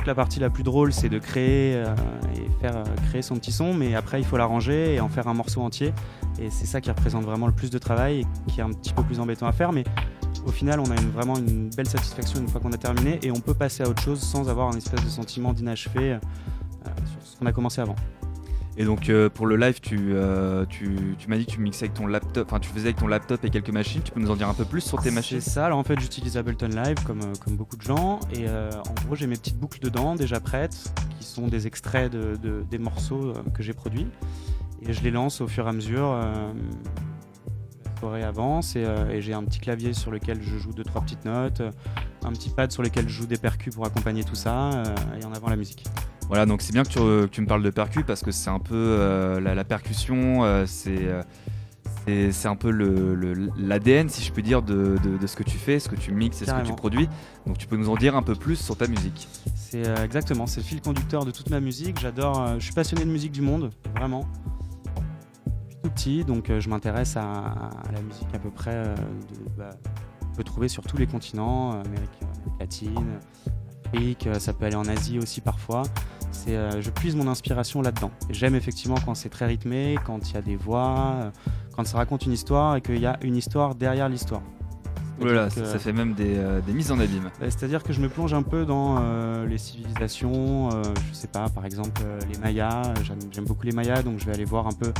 la 0.05 0.15
partie 0.15 0.39
la 0.39 0.49
plus 0.49 0.63
drôle, 0.63 0.93
c'est 0.93 1.09
de 1.09 1.19
créer 1.19 1.75
euh, 1.75 1.95
et 2.35 2.61
faire 2.61 2.77
euh, 2.77 2.83
créer 3.09 3.21
son 3.21 3.35
petit 3.35 3.51
son, 3.51 3.73
mais 3.73 3.95
après 3.95 4.19
il 4.19 4.25
faut 4.25 4.37
l'arranger 4.37 4.95
et 4.95 4.99
en 4.99 5.09
faire 5.09 5.27
un 5.27 5.33
morceau 5.33 5.61
entier. 5.61 5.93
Et 6.39 6.49
c'est 6.49 6.65
ça 6.65 6.81
qui 6.81 6.89
représente 6.89 7.23
vraiment 7.23 7.47
le 7.47 7.53
plus 7.53 7.69
de 7.69 7.77
travail 7.77 8.21
et 8.21 8.51
qui 8.51 8.59
est 8.59 8.63
un 8.63 8.71
petit 8.71 8.93
peu 8.93 9.03
plus 9.03 9.19
embêtant 9.19 9.47
à 9.47 9.51
faire, 9.51 9.71
mais 9.71 9.83
au 10.45 10.51
final, 10.51 10.79
on 10.79 10.89
a 10.89 10.95
vraiment 11.13 11.37
une 11.37 11.69
belle 11.69 11.87
satisfaction 11.87 12.39
une 12.39 12.47
fois 12.47 12.61
qu'on 12.61 12.71
a 12.71 12.77
terminé 12.77 13.19
et 13.23 13.31
on 13.31 13.39
peut 13.39 13.53
passer 13.53 13.83
à 13.83 13.89
autre 13.89 14.01
chose 14.01 14.19
sans 14.19 14.49
avoir 14.49 14.69
un 14.69 14.77
espèce 14.77 15.03
de 15.03 15.09
sentiment 15.09 15.53
d'inachevé 15.53 16.13
euh, 16.13 16.19
sur 17.05 17.21
ce 17.23 17.37
qu'on 17.37 17.45
a 17.45 17.51
commencé 17.51 17.81
avant. 17.81 17.95
Et 18.79 18.85
donc 18.85 19.09
euh, 19.09 19.29
pour 19.29 19.45
le 19.45 19.57
live, 19.57 19.77
euh, 19.91 20.65
tu, 20.65 20.95
tu, 21.17 21.27
m'as 21.27 21.35
dit 21.35 21.45
que 21.45 21.51
tu 21.51 21.59
mixais 21.59 21.83
avec 21.83 21.95
ton 21.95 22.07
laptop, 22.07 22.47
enfin 22.47 22.61
tu 22.61 22.69
faisais 22.69 22.85
avec 22.85 22.95
ton 22.95 23.07
laptop 23.07 23.43
et 23.43 23.49
quelques 23.49 23.71
machines. 23.71 24.01
Tu 24.01 24.13
peux 24.13 24.21
nous 24.21 24.31
en 24.31 24.37
dire 24.37 24.47
un 24.47 24.53
peu 24.53 24.63
plus 24.63 24.79
sur 24.79 25.01
tes 25.01 25.11
machines 25.11 25.41
C'est 25.41 25.49
ça. 25.49 25.65
Alors 25.65 25.79
en 25.79 25.83
fait, 25.83 25.99
j'utilise 25.99 26.37
Ableton 26.37 26.69
Live 26.69 26.95
comme, 27.05 27.19
euh, 27.19 27.33
comme 27.43 27.57
beaucoup 27.57 27.75
de 27.75 27.81
gens. 27.81 28.21
Et 28.33 28.47
en 28.49 28.93
gros, 29.05 29.15
j'ai 29.15 29.27
mes 29.27 29.35
petites 29.35 29.57
boucles 29.57 29.81
dedans 29.81 30.15
déjà 30.15 30.39
prêtes, 30.39 30.93
qui 31.19 31.25
sont 31.25 31.49
des 31.49 31.67
extraits 31.67 32.09
de, 32.09 32.63
des 32.71 32.77
morceaux 32.77 33.33
que 33.53 33.61
j'ai 33.61 33.73
produits. 33.73 34.07
Et 34.81 34.93
je 34.93 35.03
les 35.03 35.11
lance 35.11 35.41
au 35.41 35.47
fur 35.49 35.65
et 35.65 35.69
à 35.69 35.73
mesure. 35.73 36.13
la 36.13 37.99
soirée 37.99 38.23
avance 38.23 38.77
et, 38.77 38.85
et 39.11 39.21
j'ai 39.21 39.33
un 39.33 39.43
petit 39.43 39.59
clavier 39.59 39.91
sur 39.91 40.09
lequel 40.09 40.41
je 40.41 40.57
joue 40.57 40.71
deux 40.71 40.85
trois 40.85 41.01
petites 41.01 41.25
notes, 41.25 41.61
un 42.23 42.31
petit 42.31 42.49
pad 42.49 42.71
sur 42.71 42.81
lequel 42.81 43.09
je 43.09 43.13
joue 43.13 43.27
des 43.27 43.37
percus 43.37 43.75
pour 43.75 43.85
accompagner 43.85 44.23
tout 44.23 44.35
ça 44.35 44.83
et 45.19 45.25
en 45.25 45.33
avant 45.33 45.49
la 45.49 45.57
musique. 45.57 45.83
Voilà, 46.29 46.45
donc 46.45 46.61
c'est 46.61 46.73
bien 46.73 46.83
que 46.83 47.25
tu, 47.25 47.41
me 47.41 47.47
parles 47.47 47.63
de 47.63 47.71
percu 47.71 48.03
parce 48.03 48.21
que 48.21 48.29
c'est 48.29 48.51
un 48.51 48.59
peu 48.59 48.75
euh, 48.75 49.39
la, 49.39 49.63
percussion, 49.63 50.43
euh, 50.43 50.47
euh, 50.47 50.65
c'est 50.67 52.31
c'est 52.31 52.47
un 52.47 52.55
peu 52.55 52.69
l'ADN, 52.71 54.05
le, 54.05 54.09
si 54.09 54.23
je 54.23 54.31
peux 54.31 54.43
dire, 54.43 54.61
de, 54.61 54.97
ce 55.25 55.35
que 55.35 55.43
tu 55.43 55.57
fais, 55.57 55.79
ce 55.79 55.89
que 55.89 55.95
tu 55.95 56.11
mixes 56.11 56.41
et 56.43 56.45
ce 56.45 56.51
que 56.51 56.65
tu 56.65 56.73
produis. 56.73 57.09
Donc 57.47 57.57
tu 57.57 57.65
peux 57.65 57.77
nous 57.77 57.89
en 57.89 57.95
dire 57.95 58.15
un 58.15 58.21
peu 58.21 58.35
plus 58.35 58.57
sur 58.57 58.77
ta 58.77 58.87
musique. 58.87 59.27
C'est 59.55 59.83
exactement, 60.03 60.45
c'est 60.45 60.59
le 60.59 60.65
fil 60.65 60.81
conducteur 60.81 61.25
de 61.25 61.31
toute 61.31 61.49
ma 61.49 61.59
musique. 61.59 61.99
J'adore, 61.99 62.59
je 62.59 62.63
suis 62.63 62.73
passionné 62.73 63.05
de 63.05 63.09
musique 63.09 63.31
du 63.31 63.41
monde, 63.41 63.71
vraiment. 63.95 64.27
tout 65.83 65.89
petit, 65.89 66.23
donc 66.23 66.51
je 66.59 66.69
m'intéresse 66.69 67.17
à, 67.17 67.71
la 67.91 68.01
musique 68.01 68.27
à 68.35 68.39
peu 68.39 68.51
près. 68.51 68.83
De, 68.83 69.49
bah, 69.57 69.71
on 70.31 70.35
peut 70.35 70.43
trouver 70.43 70.67
sur 70.67 70.83
tous 70.83 70.97
les 70.97 71.07
continents, 71.07 71.71
Amérique 71.71 72.19
latine, 72.59 73.19
Afrique, 73.87 74.29
ça 74.39 74.53
peut 74.53 74.65
aller 74.65 74.75
en 74.75 74.85
Asie 74.85 75.17
aussi 75.17 75.41
parfois. 75.41 75.83
Euh, 76.47 76.81
je 76.81 76.89
puise 76.89 77.15
mon 77.15 77.27
inspiration 77.27 77.81
là-dedans. 77.81 78.11
J'aime 78.29 78.55
effectivement 78.55 78.97
quand 79.05 79.15
c'est 79.15 79.29
très 79.29 79.45
rythmé, 79.45 79.97
quand 80.05 80.29
il 80.29 80.35
y 80.35 80.37
a 80.37 80.41
des 80.41 80.55
voix, 80.55 81.13
euh, 81.15 81.31
quand 81.75 81.85
ça 81.85 81.97
raconte 81.97 82.25
une 82.25 82.33
histoire 82.33 82.75
et 82.75 82.81
qu'il 82.81 82.99
y 82.99 83.05
a 83.05 83.17
une 83.21 83.35
histoire 83.35 83.75
derrière 83.75 84.09
l'histoire. 84.09 84.41
Voilà, 85.19 85.49
ça, 85.49 85.77
fait 85.79 85.91
même 85.91 86.13
des, 86.13 86.37
euh, 86.37 86.61
mises 86.69 86.93
en 86.93 86.99
abîme. 86.99 87.29
C'est-à-dire 87.41 87.83
que 87.83 87.91
je 87.91 87.99
me 87.99 88.07
plonge 88.07 88.33
un 88.33 88.41
peu 88.41 88.65
dans 88.65 89.03
les 89.43 89.57
civilisations, 89.57 90.69
je 90.69 91.13
sais 91.13 91.27
pas, 91.27 91.49
par 91.49 91.65
exemple 91.65 92.01
les 92.31 92.37
Mayas, 92.37 92.93
j'aime 93.03 93.43
beaucoup 93.43 93.65
les 93.65 93.73
Mayas, 93.73 94.01
donc 94.01 94.19
je 94.19 94.25
vais 94.25 94.33
aller 94.33 94.45
voir 94.45 94.65
un 94.65 94.71
peu 94.71 94.93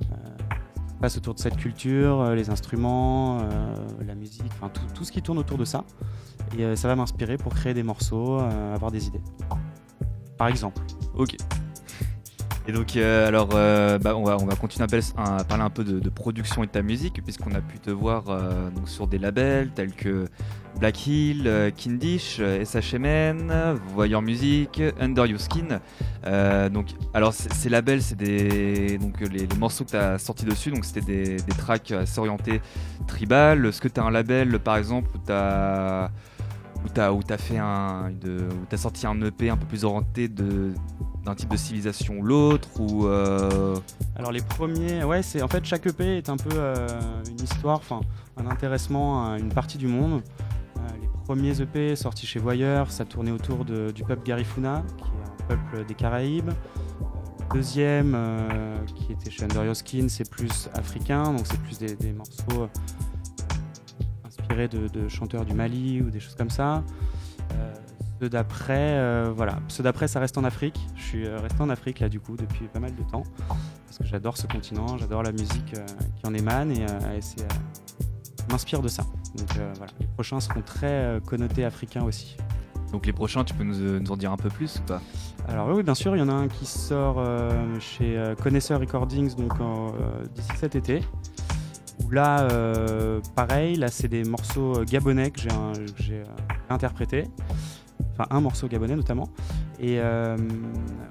ce 0.00 0.06
qui 0.06 0.94
passe 1.00 1.16
autour 1.16 1.34
de 1.34 1.40
cette 1.40 1.56
culture, 1.56 2.36
les 2.36 2.50
instruments, 2.50 3.38
la 4.06 4.14
musique, 4.14 4.52
enfin 4.52 4.68
tout, 4.68 4.86
tout, 4.94 5.04
ce 5.04 5.10
qui 5.10 5.22
tourne 5.22 5.38
autour 5.38 5.58
de 5.58 5.64
ça. 5.64 5.84
Et 6.56 6.76
ça 6.76 6.86
va 6.86 6.94
m'inspirer 6.94 7.36
pour 7.36 7.52
créer 7.52 7.74
des 7.74 7.82
morceaux, 7.82 8.38
avoir 8.38 8.92
des 8.92 9.08
idées 9.08 9.22
par 10.36 10.48
exemple. 10.48 10.80
Ok. 11.14 11.36
Et 12.66 12.72
donc, 12.72 12.96
euh, 12.96 13.28
alors, 13.28 13.50
euh, 13.52 13.98
bah, 13.98 14.16
on, 14.16 14.24
va, 14.24 14.38
on 14.40 14.46
va 14.46 14.56
continuer 14.56 14.88
à, 15.16 15.44
parler 15.44 15.62
un 15.62 15.70
peu 15.70 15.84
de, 15.84 16.08
production 16.08 16.62
et 16.62 16.66
de 16.66 16.72
ta 16.72 16.80
musique, 16.80 17.22
puisqu'on 17.22 17.52
a 17.54 17.60
pu 17.60 17.78
te 17.78 17.90
voir 17.90 18.24
euh, 18.28 18.70
donc, 18.70 18.88
sur 18.88 19.06
des 19.06 19.18
labels 19.18 19.70
tels 19.74 19.92
que 19.92 20.28
Black 20.78 21.06
Hill, 21.06 21.72
Kindish, 21.76 22.40
SHMN, 22.40 23.78
Voyeur 23.94 24.22
Music, 24.22 24.82
Under 24.98 25.26
Your 25.26 25.38
Skin. 25.38 25.80
donc, 26.70 26.86
alors, 27.12 27.34
ces 27.34 27.68
labels, 27.68 28.02
c'est 28.02 28.16
des. 28.16 28.96
Donc, 28.98 29.20
les, 29.20 29.46
morceaux 29.58 29.84
que 29.84 29.90
tu 29.90 29.96
as 29.96 30.18
sortis 30.18 30.46
dessus, 30.46 30.70
donc 30.70 30.84
c'était 30.86 31.02
des, 31.02 31.36
des, 31.36 31.54
tracks 31.56 31.92
assez 31.92 32.18
orientés 32.18 32.60
tribal. 33.06 33.66
Est-ce 33.66 33.80
que 33.80 33.88
tu 33.88 34.00
as 34.00 34.04
un 34.04 34.10
label, 34.10 34.58
par 34.58 34.78
exemple, 34.78 35.10
où 35.14 35.18
tu 35.24 35.32
as 35.32 36.10
où 36.84 37.22
tu 37.22 37.32
as, 37.32 37.38
fait 37.38 37.58
un, 37.58 38.12
as 38.70 38.76
sorti 38.76 39.06
un 39.06 39.20
EP 39.22 39.48
un 39.50 39.56
peu 39.56 39.66
plus 39.66 39.84
orienté 39.84 40.28
d'un 40.28 41.34
type 41.34 41.50
de 41.50 41.56
civilisation 41.56 42.18
ou 42.18 42.22
l'autre 42.22 42.68
ou 42.78 43.06
euh, 43.06 43.74
Alors 44.16 44.32
les 44.32 44.42
premiers, 44.42 45.04
ouais, 45.04 45.22
c'est 45.22 45.42
en 45.42 45.48
fait 45.48 45.64
chaque 45.64 45.86
EP 45.86 46.18
est 46.18 46.28
un 46.28 46.36
peu 46.36 46.50
euh, 46.54 46.86
une 47.28 47.42
histoire, 47.42 47.78
enfin 47.78 48.00
un 48.36 48.46
intéressement 48.46 49.32
à 49.32 49.38
une 49.38 49.48
partie 49.48 49.78
du 49.78 49.86
monde. 49.86 50.22
Euh, 50.76 50.80
les 51.00 51.08
premiers 51.24 51.60
EP 51.60 51.96
sortis 51.96 52.26
chez 52.26 52.38
Voyeur, 52.38 52.90
ça 52.90 53.04
tournait 53.04 53.32
autour 53.32 53.64
du 53.64 54.04
peuple 54.04 54.26
Garifuna, 54.26 54.82
qui 54.98 55.04
est 55.04 55.44
un 55.44 55.56
peuple 55.56 55.86
des 55.86 55.94
Caraïbes. 55.94 56.50
Deuxième, 57.52 58.16
qui 58.96 59.12
était 59.12 59.30
chez 59.30 59.44
Under 59.44 59.64
Your 59.64 59.76
c'est 59.76 60.28
plus 60.28 60.68
africain, 60.74 61.32
donc 61.32 61.46
c'est 61.46 61.60
plus 61.60 61.78
des 61.78 62.12
morceaux 62.12 62.68
de, 64.48 65.08
chanteurs 65.08 65.44
du 65.44 65.54
Mali 65.54 66.00
ou 66.02 66.10
des 66.10 66.20
choses 66.20 66.34
comme 66.34 66.50
ça. 66.50 66.82
Euh, 67.52 67.74
ceux 68.20 68.28
d'après, 68.28 68.96
euh, 68.98 69.32
voilà, 69.34 69.58
ceux 69.68 69.82
d'après, 69.82 70.08
ça 70.08 70.20
reste 70.20 70.38
en 70.38 70.44
Afrique. 70.44 70.78
Je 70.96 71.02
suis 71.02 71.26
euh, 71.26 71.38
resté 71.40 71.60
en 71.60 71.68
Afrique 71.68 72.00
là 72.00 72.08
du 72.08 72.20
coup 72.20 72.36
depuis 72.36 72.66
pas 72.66 72.78
mal 72.78 72.94
de 72.94 73.02
temps 73.02 73.24
parce 73.86 73.98
que 73.98 74.04
j'adore 74.04 74.36
ce 74.36 74.46
continent, 74.46 74.96
j'adore 74.98 75.22
la 75.22 75.32
musique 75.32 75.74
qui 76.16 76.26
en 76.26 76.34
émane 76.34 76.72
et, 76.72 76.86
c'est 77.20 77.46
m'inspire 78.50 78.82
de 78.82 78.88
ça. 78.88 79.04
Donc 79.36 79.48
voilà, 79.76 79.92
les 80.00 80.06
prochains 80.06 80.40
seront 80.40 80.62
très 80.62 81.18
connotés 81.26 81.64
africains 81.64 82.04
aussi. 82.04 82.36
Donc 82.92 83.06
les 83.06 83.12
prochains, 83.12 83.42
tu 83.44 83.54
peux 83.54 83.64
nous, 83.64 84.10
en 84.10 84.16
dire 84.16 84.30
un 84.30 84.36
peu 84.36 84.48
plus 84.48 84.78
ou 84.78 84.82
pas? 84.82 85.00
Alors 85.48 85.68
oui, 85.68 85.82
bien 85.82 85.94
sûr, 85.94 86.14
il 86.14 86.18
y 86.20 86.22
en 86.22 86.28
a 86.28 86.32
un 86.32 86.48
qui 86.48 86.66
sort 86.66 87.24
chez 87.80 88.34
Connaisseur 88.42 88.80
Recordings 88.80 89.34
donc 89.36 89.52
d'ici 90.34 90.50
cet 90.56 90.76
été 90.76 91.02
là, 92.10 92.42
euh, 92.42 93.20
pareil, 93.34 93.76
là 93.76 93.88
c'est 93.88 94.08
des 94.08 94.24
morceaux 94.24 94.78
euh, 94.78 94.84
gabonais 94.84 95.30
que 95.30 95.40
j'ai 95.40 96.20
euh, 96.20 96.24
interprétés. 96.70 97.24
Enfin, 98.12 98.26
un 98.30 98.40
morceau 98.40 98.68
gabonais 98.68 98.96
notamment. 98.96 99.28
Et 99.80 100.00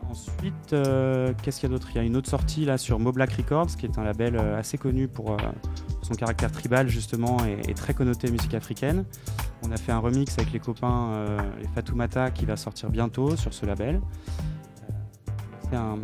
ensuite, 0.10 0.70
qu'est-ce 1.42 1.60
qu'il 1.60 1.70
y 1.70 1.72
a 1.72 1.76
d'autre? 1.76 1.90
Il 1.92 1.98
y 1.98 2.00
a 2.00 2.04
une 2.04 2.16
autre 2.16 2.30
sortie 2.30 2.64
là 2.64 2.78
sur 2.78 2.98
Moblack 2.98 3.34
Records, 3.34 3.76
qui 3.78 3.86
est 3.86 4.00
un 4.00 4.04
label 4.04 4.38
assez 4.38 4.78
connu 4.78 5.10
pour, 5.10 5.36
son 6.02 6.14
caractère 6.14 6.52
tribal 6.52 6.88
justement 6.88 7.38
et, 7.46 7.74
très 7.74 7.94
connoté 7.94 8.32
musique 8.32 8.54
africaine. 8.54 9.04
On 9.64 9.72
a 9.72 9.78
fait 9.78 9.92
un 9.92 10.00
remix 10.00 10.34
avec 10.38 10.54
les 10.54 10.60
copains, 10.60 11.36
les 11.60 11.68
Fatoumata, 11.68 12.32
qui 12.32 12.46
va 12.46 12.56
sortir 12.56 12.90
bientôt 12.90 13.36
sur 13.36 13.54
ce 13.54 13.66
label. 13.66 14.02
C'est 15.70 15.76
un, 15.76 15.98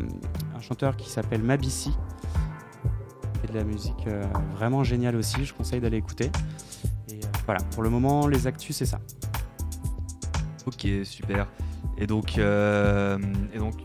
un 0.55 0.61
chanteur 0.61 0.97
qui 0.97 1.09
s'appelle 1.09 1.41
Mabissi, 1.41 1.93
de 3.47 3.53
la 3.53 3.63
musique 3.63 4.07
euh, 4.07 4.23
vraiment 4.55 4.83
géniale 4.83 5.15
aussi, 5.15 5.45
je 5.45 5.53
conseille 5.53 5.79
d'aller 5.79 5.97
écouter. 5.97 6.31
Et 7.09 7.15
euh, 7.15 7.27
voilà, 7.45 7.61
pour 7.71 7.83
le 7.83 7.89
moment, 7.89 8.27
les 8.27 8.47
actus, 8.47 8.75
c'est 8.75 8.85
ça. 8.85 8.99
Ok, 10.65 10.87
super. 11.03 11.47
Et 11.97 12.07
donc, 12.07 12.37
euh, 12.37 13.17
et 13.53 13.57
donc 13.57 13.75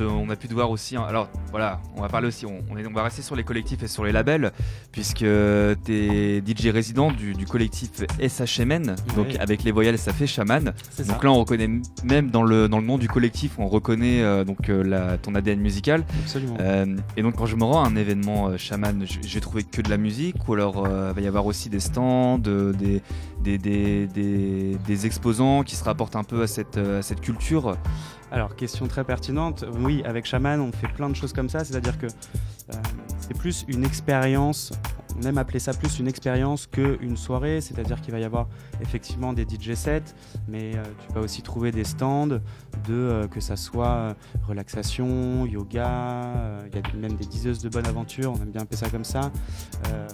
on, 0.00 0.30
a 0.30 0.36
pu 0.36 0.48
te 0.48 0.54
voir 0.54 0.70
aussi. 0.70 0.96
Hein. 0.96 1.04
alors 1.08 1.28
voilà, 1.50 1.80
on 1.96 2.02
va 2.02 2.08
parler 2.08 2.28
aussi. 2.28 2.46
On, 2.46 2.62
on, 2.70 2.92
va 2.92 3.02
rester 3.02 3.22
sur 3.22 3.36
les 3.36 3.44
collectifs 3.44 3.82
et 3.82 3.88
sur 3.88 4.04
les 4.04 4.12
labels, 4.12 4.52
puisque 4.92 5.18
tu 5.18 5.92
es 5.92 6.42
DJ 6.44 6.68
résident 6.68 7.12
du, 7.12 7.34
collectif 7.46 7.90
SHMN, 8.18 8.96
donc 9.14 9.36
avec 9.38 9.62
les 9.64 9.70
voyelles, 9.70 9.98
ça 9.98 10.12
fait 10.12 10.26
chaman. 10.26 10.72
Donc 11.06 11.24
là, 11.24 11.30
on 11.30 11.40
reconnaît 11.40 11.68
même 12.02 12.30
dans 12.30 12.42
le, 12.42 12.68
dans 12.68 12.78
le 12.78 12.86
nom 12.86 12.98
du 12.98 13.08
collectif, 13.08 13.58
on 13.58 13.68
reconnaît 13.68 14.22
euh, 14.22 14.44
donc 14.44 14.68
euh, 14.68 14.82
la, 14.82 15.18
ton 15.18 15.34
ADN 15.34 15.60
musical. 15.60 16.04
Absolument. 16.22 16.56
Euh, 16.60 16.96
et 17.16 17.22
donc, 17.22 17.36
quand 17.36 17.46
je 17.46 17.56
me 17.56 17.64
rends 17.64 17.84
à 17.84 17.88
un 17.88 17.96
événement 17.96 18.56
chaman, 18.56 19.04
j'ai 19.22 19.40
trouvé 19.40 19.62
que 19.64 19.82
de 19.82 19.90
la 19.90 19.96
musique, 19.96 20.48
ou 20.48 20.54
alors 20.54 20.86
il 20.86 21.14
va 21.14 21.20
y 21.20 21.26
avoir 21.26 21.46
aussi 21.46 21.68
des 21.68 21.80
stands, 21.80 22.38
des, 23.44 25.06
exposants 25.06 25.62
qui 25.62 25.76
se 25.76 25.84
rapportent 25.84 26.16
un 26.16 26.24
peu 26.24 26.42
à 26.42 26.46
cette, 26.46 26.76
à 26.76 27.02
cette 27.02 27.20
culture. 27.20 27.76
Alors, 28.30 28.56
question 28.56 28.88
très 28.88 29.04
pertinente. 29.04 29.64
Oui, 29.78 30.02
avec 30.04 30.26
Shaman, 30.26 30.60
on 30.60 30.72
fait 30.72 30.88
plein 30.88 31.08
de 31.08 31.14
choses 31.14 31.32
comme 31.32 31.48
ça, 31.48 31.64
c'est-à-dire 31.64 31.98
que 31.98 32.06
euh, 32.06 32.76
c'est 33.26 33.36
plus 33.36 33.64
une 33.68 33.84
expérience 33.84 34.72
on 35.16 35.22
aime 35.22 35.38
appeler 35.38 35.58
ça 35.58 35.72
plus 35.72 35.98
une 35.98 36.08
expérience 36.08 36.66
qu'une 36.66 37.16
soirée, 37.16 37.60
c'est-à-dire 37.60 38.00
qu'il 38.00 38.12
va 38.12 38.18
y 38.18 38.24
avoir 38.24 38.48
effectivement 38.80 39.32
des 39.32 39.44
DJ 39.44 39.74
sets, 39.74 40.14
mais 40.48 40.72
tu 40.72 41.14
vas 41.14 41.20
aussi 41.20 41.42
trouver 41.42 41.70
des 41.70 41.84
stands 41.84 42.40
de 42.88 43.28
que 43.30 43.40
ça 43.40 43.56
soit 43.56 44.16
relaxation, 44.46 45.46
yoga, 45.46 46.32
il 46.66 46.74
y 46.74 46.78
a 46.78 46.96
même 46.96 47.14
des 47.14 47.26
diseuses 47.26 47.60
de 47.60 47.68
bonne 47.68 47.86
aventure, 47.86 48.32
on 48.32 48.42
aime 48.42 48.50
bien 48.50 48.62
appeler 48.62 48.76
ça 48.76 48.90
comme 48.90 49.04
ça. 49.04 49.30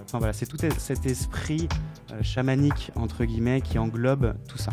Enfin 0.05 0.19
voilà, 0.19 0.33
c'est 0.33 0.47
tout 0.47 0.59
cet 0.79 1.07
esprit 1.07 1.69
chamanique 2.23 2.93
entre 2.95 3.25
guillemets 3.25 3.63
qui 3.63 3.79
englobe 3.79 4.35
tout 4.49 4.59
ça. 4.59 4.73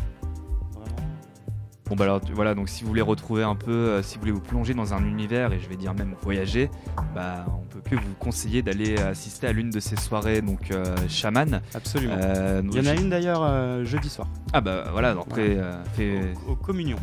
Bon 1.89 1.95
bah 1.95 2.03
alors 2.03 2.19
voilà 2.33 2.53
donc 2.53 2.67
si 2.67 2.83
vous 2.83 2.89
voulez 2.89 3.01
retrouver 3.01 3.43
un 3.43 3.55
peu, 3.55 3.71
euh, 3.71 4.03
si 4.03 4.15
vous 4.15 4.21
voulez 4.21 4.33
vous 4.33 4.41
plonger 4.41 4.73
dans 4.73 4.93
un 4.93 5.05
univers 5.05 5.53
et 5.53 5.59
je 5.59 5.69
vais 5.69 5.77
dire 5.77 5.93
même 5.93 6.15
voyager, 6.21 6.69
bah 7.15 7.45
on 7.57 7.65
peut 7.65 7.79
que 7.79 7.95
vous 7.95 8.13
conseiller 8.19 8.61
d'aller 8.61 8.97
assister 8.97 9.47
à 9.47 9.53
l'une 9.53 9.69
de 9.69 9.79
ces 9.79 9.95
soirées 9.95 10.41
donc 10.41 10.71
euh, 10.71 10.83
chaman. 11.07 11.61
Absolument. 11.73 12.17
Euh, 12.19 12.61
Il 12.73 12.77
y 12.77 12.81
en 12.81 12.91
a 12.91 12.93
une 12.93 13.09
d'ailleurs 13.09 13.85
jeudi 13.85 14.09
soir. 14.09 14.27
Ah 14.51 14.59
bah 14.59 14.89
voilà 14.91 15.11
après 15.11 15.57
fait... 15.93 16.33
au, 16.45 16.55
Communion. 16.55 16.97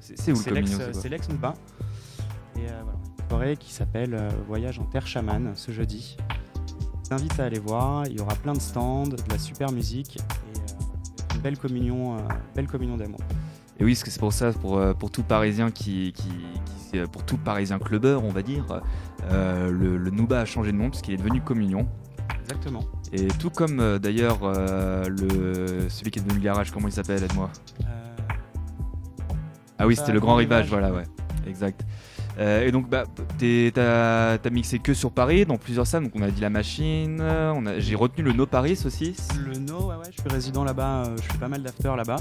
C'est 0.00 0.32
où 0.32 0.36
le 0.36 0.44
Communion 0.44 0.78
C'est 0.92 1.08
l'ex 1.08 1.26
pas 1.40 1.54
Et 2.56 2.66
voilà 2.66 2.98
une 3.22 3.28
soirée 3.30 3.56
qui 3.56 3.72
s'appelle 3.72 4.18
Voyage 4.46 4.78
en 4.80 4.84
terre 4.84 5.06
chamane 5.06 5.52
ce 5.54 5.72
jeudi. 5.72 6.18
Je 7.04 7.08
t'invite 7.08 7.40
à 7.40 7.46
aller 7.46 7.58
voir. 7.58 8.06
Il 8.06 8.18
y 8.18 8.20
aura 8.20 8.34
plein 8.34 8.52
de 8.52 8.60
stands, 8.60 9.04
de 9.04 9.16
la 9.30 9.38
super 9.38 9.72
musique 9.72 10.18
et 10.18 11.34
une 11.34 11.40
belle 11.40 11.56
communion, 11.56 12.18
belle 12.54 12.68
communion 12.68 12.98
d'amour. 12.98 13.20
Et 13.80 13.84
oui, 13.84 13.96
c'est 13.96 14.18
pour 14.18 14.32
ça, 14.34 14.52
pour, 14.52 14.78
euh, 14.78 14.92
pour 14.92 15.10
tout 15.10 15.22
Parisien 15.22 15.70
qui, 15.70 16.12
qui, 16.12 16.98
pour 17.12 17.24
tout 17.24 17.38
Parisien 17.38 17.78
clubbeur, 17.78 18.24
on 18.24 18.28
va 18.28 18.42
dire, 18.42 18.82
euh, 19.30 19.70
le, 19.70 19.96
le 19.96 20.10
Nouba 20.10 20.40
a 20.40 20.44
changé 20.44 20.70
de 20.70 20.76
nom 20.76 20.90
parce 20.90 21.00
qu'il 21.00 21.14
est 21.14 21.16
devenu 21.16 21.40
Communion. 21.40 21.88
Exactement. 22.42 22.84
Et 23.12 23.28
tout 23.28 23.48
comme 23.48 23.80
euh, 23.80 23.98
d'ailleurs 23.98 24.40
le 25.08 25.88
celui 25.88 26.10
qui 26.10 26.18
est 26.18 26.22
devenu 26.22 26.38
le 26.38 26.44
garage, 26.44 26.70
comment 26.70 26.88
il 26.88 26.92
s'appelle, 26.92 27.24
aide-moi. 27.24 27.50
ah 29.78 29.86
oui, 29.86 29.96
c'était 29.96 30.12
le 30.12 30.20
grand 30.20 30.36
rivage, 30.36 30.68
voilà, 30.68 30.92
ouais, 30.92 31.04
exact. 31.46 31.82
Euh, 32.40 32.66
et 32.66 32.72
donc, 32.72 32.88
bah, 32.88 33.04
t'as 33.38 34.38
as 34.42 34.50
mixé 34.50 34.78
que 34.78 34.94
sur 34.94 35.12
Paris, 35.12 35.44
dans 35.44 35.58
plusieurs 35.58 35.86
salles. 35.86 36.04
Donc, 36.04 36.12
on 36.14 36.22
a 36.22 36.30
dit 36.30 36.40
la 36.40 36.50
machine. 36.50 37.22
J'ai 37.78 37.94
retenu 37.94 38.24
le 38.24 38.32
No 38.32 38.46
Paris 38.46 38.80
aussi. 38.84 39.14
Le 39.38 39.58
No, 39.58 39.88
ouais, 39.88 39.96
ouais. 39.96 40.10
Je 40.10 40.20
suis 40.20 40.30
résident 40.30 40.64
là-bas. 40.64 41.04
Euh, 41.04 41.16
je 41.16 41.22
fais 41.22 41.38
pas 41.38 41.48
mal 41.48 41.62
d'after 41.62 41.94
là-bas. 41.94 42.16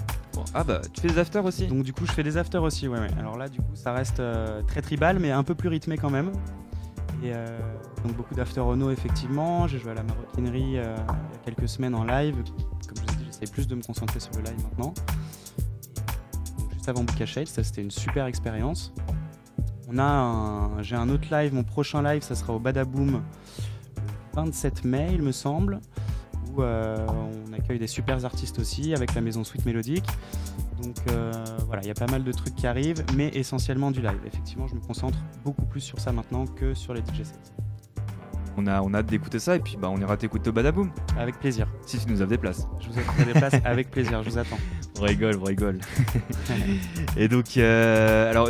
ah 0.54 0.64
bah, 0.64 0.82
tu 0.94 1.02
fais 1.02 1.08
des 1.08 1.18
afters 1.18 1.46
aussi? 1.46 1.68
Donc, 1.68 1.84
du 1.84 1.94
coup, 1.94 2.06
je 2.06 2.12
fais 2.12 2.24
des 2.24 2.38
afters 2.38 2.62
aussi. 2.62 2.88
Ouais, 2.88 3.00
ouais. 3.00 3.08
Alors 3.18 3.38
là, 3.38 3.48
du 3.48 3.60
coup, 3.60 3.76
ça 3.76 3.94
reste 3.94 4.20
euh, 4.20 4.62
très 4.64 4.82
tribal, 4.82 5.20
mais 5.20 5.32
un 5.32 5.44
peu 5.44 5.56
plus 5.56 5.70
rythmé 5.70 5.98
quand 5.98 6.10
même. 6.10 6.32
Et 7.22 7.34
donc, 8.04 8.16
beaucoup 8.16 8.34
d'after 8.34 8.62
No, 8.78 8.92
effectivement. 8.92 9.68
J'ai 9.68 9.78
joué 9.78 9.92
à 9.92 9.96
la 9.96 10.04
maroquinerie 10.04 10.62
il 10.62 10.72
y 10.72 10.80
a 10.80 11.06
quelques 11.44 11.68
semaines 11.68 11.94
en 11.94 12.06
live. 12.06 12.36
Comme 12.88 12.96
je 12.96 13.02
vous 13.02 13.14
ai 13.14 13.16
dit, 13.18 13.26
j'essaie 13.26 13.52
plus 13.52 13.68
de 13.68 13.76
me 13.76 13.82
concentrer 13.82 14.22
sur 14.22 14.32
le 14.38 14.44
live 14.44 14.64
maintenant. 14.64 14.94
juste 16.72 16.88
avant 16.88 17.06
Shade, 17.26 17.48
ça 17.48 17.62
c'était 17.62 17.82
une 17.82 17.92
super 17.92 18.26
expérience. 18.26 18.94
On 19.92 19.98
a 19.98 20.70
j'ai 20.82 20.96
un 20.96 21.10
autre 21.10 21.28
live, 21.32 21.54
mon 21.54 21.64
prochain 21.64 22.04
live, 22.04 22.22
ça 22.22 22.36
sera 22.36 22.54
au 22.54 22.60
Badaboom 22.60 23.12
le 23.14 23.22
27 24.34 24.86
mai, 24.86 25.10
il 25.14 25.24
me 25.24 25.32
semble, 25.32 25.82
où 26.52 26.62
euh, 26.62 27.08
on 27.08 27.54
accueille 27.54 27.80
des 27.80 27.88
super 27.88 28.24
artistes 28.24 28.60
aussi 28.60 28.94
avec 28.94 29.16
la 29.16 29.22
maison 29.22 29.44
Sweet 29.44 29.66
Mélodique. 29.66 30.08
Donc 30.82 30.96
euh, 31.10 31.32
voilà, 31.66 31.82
il 31.82 31.88
y 31.88 31.92
a 31.92 31.96
pas 31.96 32.08
mal 32.08 32.24
de 32.24 32.32
trucs 32.32 32.56
qui 32.56 32.68
arrivent, 32.68 33.04
mais 33.16 33.30
essentiellement 33.30 33.90
du 33.90 34.02
live. 34.02 34.22
Effectivement, 34.28 34.68
je 34.68 34.76
me 34.76 34.80
concentre 34.80 35.18
beaucoup 35.44 35.66
plus 35.66 35.82
sur 35.82 36.00
ça 36.00 36.12
maintenant 36.12 36.46
que 36.46 36.76
sur 36.76 36.94
les 36.94 37.02
DJ 37.02 37.24
sets. 37.24 37.69
On 38.60 38.68
a, 38.68 38.82
on 38.82 38.94
a 38.94 38.98
hâte 38.98 39.06
d'écouter 39.06 39.40
ça 39.40 39.56
et 39.56 39.60
puis 39.60 39.78
bah, 39.80 39.90
on 39.90 39.98
ira 40.02 40.18
t'écouter 40.18 40.50
au 40.50 40.54
Badaboom. 40.54 40.92
Avec 41.18 41.40
plaisir. 41.40 41.66
Si 41.86 41.98
tu 41.98 42.12
nous 42.12 42.22
as 42.22 42.26
des 42.26 42.38
places. 42.38 42.68
Je 42.82 42.90
vous 42.90 43.00
offre 43.00 43.26
des 43.26 43.32
places 43.32 43.54
avec 43.64 43.90
plaisir, 43.90 44.22
je 44.22 44.32
vous 44.32 44.38
attends. 44.38 44.58
On 45.00 45.04
rigole, 45.04 45.38
on 45.42 45.46
rigole. 45.46 45.80
et 47.18 47.30
donc, 47.30 47.56
euh, 47.56 48.30
alors, 48.30 48.50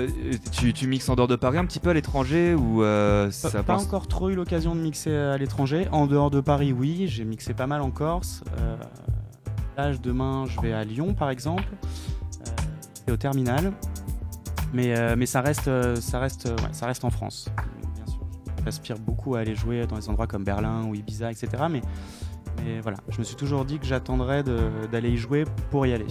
tu, 0.52 0.74
tu, 0.74 0.88
mixes 0.88 1.08
en 1.10 1.15
dehors 1.15 1.28
de 1.28 1.36
Paris 1.36 1.60
un 1.60 1.65
petit 1.65 1.80
peu 1.80 1.91
à 1.91 1.93
l'étranger 1.93 2.56
ou 2.56 2.82
euh, 2.82 3.30
ça 3.30 3.62
Pas, 3.62 3.76
encore 3.76 4.08
trop 4.08 4.32
eu 4.32 4.36
l'occasion 4.36 4.74
de 4.74 4.82
mixer 4.82 5.15
à 5.15 5.38
l'étranger. 5.38 5.88
En 5.91 6.08
dehors 6.08 6.32
de 6.32 6.41
Paris, 6.41 6.74
oui, 6.74 7.06
j'ai 7.08 7.24
mixé 7.24 7.54
pas 7.54 7.67
mal 7.67 7.82
en 7.82 7.91
Corse. 7.91 8.43
Euh, 8.60 8.76
là, 9.78 9.91
demain, 9.95 10.45
je 10.48 10.60
vais 10.60 10.74
à 10.74 10.84
Lyon, 10.84 11.13
par 11.13 11.30
exemple, 11.30 11.67
et 13.08 13.12
au 13.12 13.17
terminal. 13.17 13.74
Mais, 14.74 15.15
mais 15.15 15.28
ça 15.28 15.41
reste, 15.41 15.69
ça 16.00 16.19
reste, 16.19 16.50
ça 16.72 16.88
reste 16.88 17.06
en 17.06 17.12
France. 17.12 17.52
J'aspire 18.63 18.98
beaucoup 18.98 19.36
à 19.36 19.39
aller 19.39 19.56
jouer 19.56 19.86
dans 19.88 19.98
des 19.98 20.10
endroits 20.10 20.28
comme 20.28 20.43
Berlin 20.43 20.84
ou 20.86 20.95
Ibiza, 20.95 21.32
etc. 21.32 21.50
Mais 21.69 21.82
mais 22.65 22.80
voilà, 22.82 22.98
je 23.10 23.19
me 23.19 23.24
suis 23.24 23.36
toujours 23.36 23.65
dit 23.65 23.80
que 23.80 23.86
j'attendrais 23.86 24.43
d'aller 24.91 25.12
y 25.12 25.17
jouer 25.17 25.45
pour 25.72 25.86
y 25.86 25.93
aller. 25.93 26.08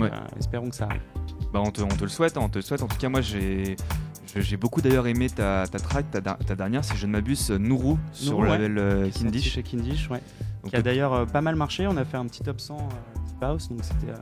Euh, 0.00 0.08
espérons 0.38 0.70
que 0.70 0.76
ça 0.76 0.86
arrive. 0.86 1.02
Bah 1.52 1.60
on, 1.62 1.70
te, 1.70 1.82
on 1.82 1.88
te 1.88 2.02
le 2.02 2.08
souhaite, 2.08 2.36
hein, 2.36 2.42
on 2.44 2.48
te 2.48 2.58
le 2.58 2.62
souhaite. 2.62 2.82
En 2.82 2.88
tout 2.88 2.96
cas, 2.96 3.08
moi 3.08 3.20
j'ai 3.20 3.76
j'ai 4.34 4.56
beaucoup 4.56 4.80
d'ailleurs 4.80 5.06
aimé 5.06 5.28
ta, 5.28 5.66
ta 5.66 5.78
track, 5.78 6.10
ta, 6.10 6.22
ta 6.22 6.56
dernière, 6.56 6.84
si 6.84 6.96
je 6.96 7.06
ne 7.06 7.12
m'abuse, 7.12 7.50
Nourou 7.50 7.98
sur 8.12 8.40
le 8.40 8.48
label 8.48 8.78
euh, 8.78 9.10
Kindish. 9.10 9.52
Chez 9.52 9.62
Kindish, 9.62 10.08
ouais. 10.08 10.22
qui 10.66 10.74
a 10.76 10.80
d'ailleurs 10.80 11.12
euh, 11.12 11.26
pas 11.26 11.42
mal 11.42 11.56
marché. 11.56 11.86
On 11.86 11.96
a 11.98 12.04
fait 12.04 12.16
un 12.16 12.24
petit 12.26 12.42
top 12.42 12.60
100 12.60 12.76
Deep 13.26 13.42
House, 13.42 13.68
donc 13.68 13.80
c'était 13.82 14.12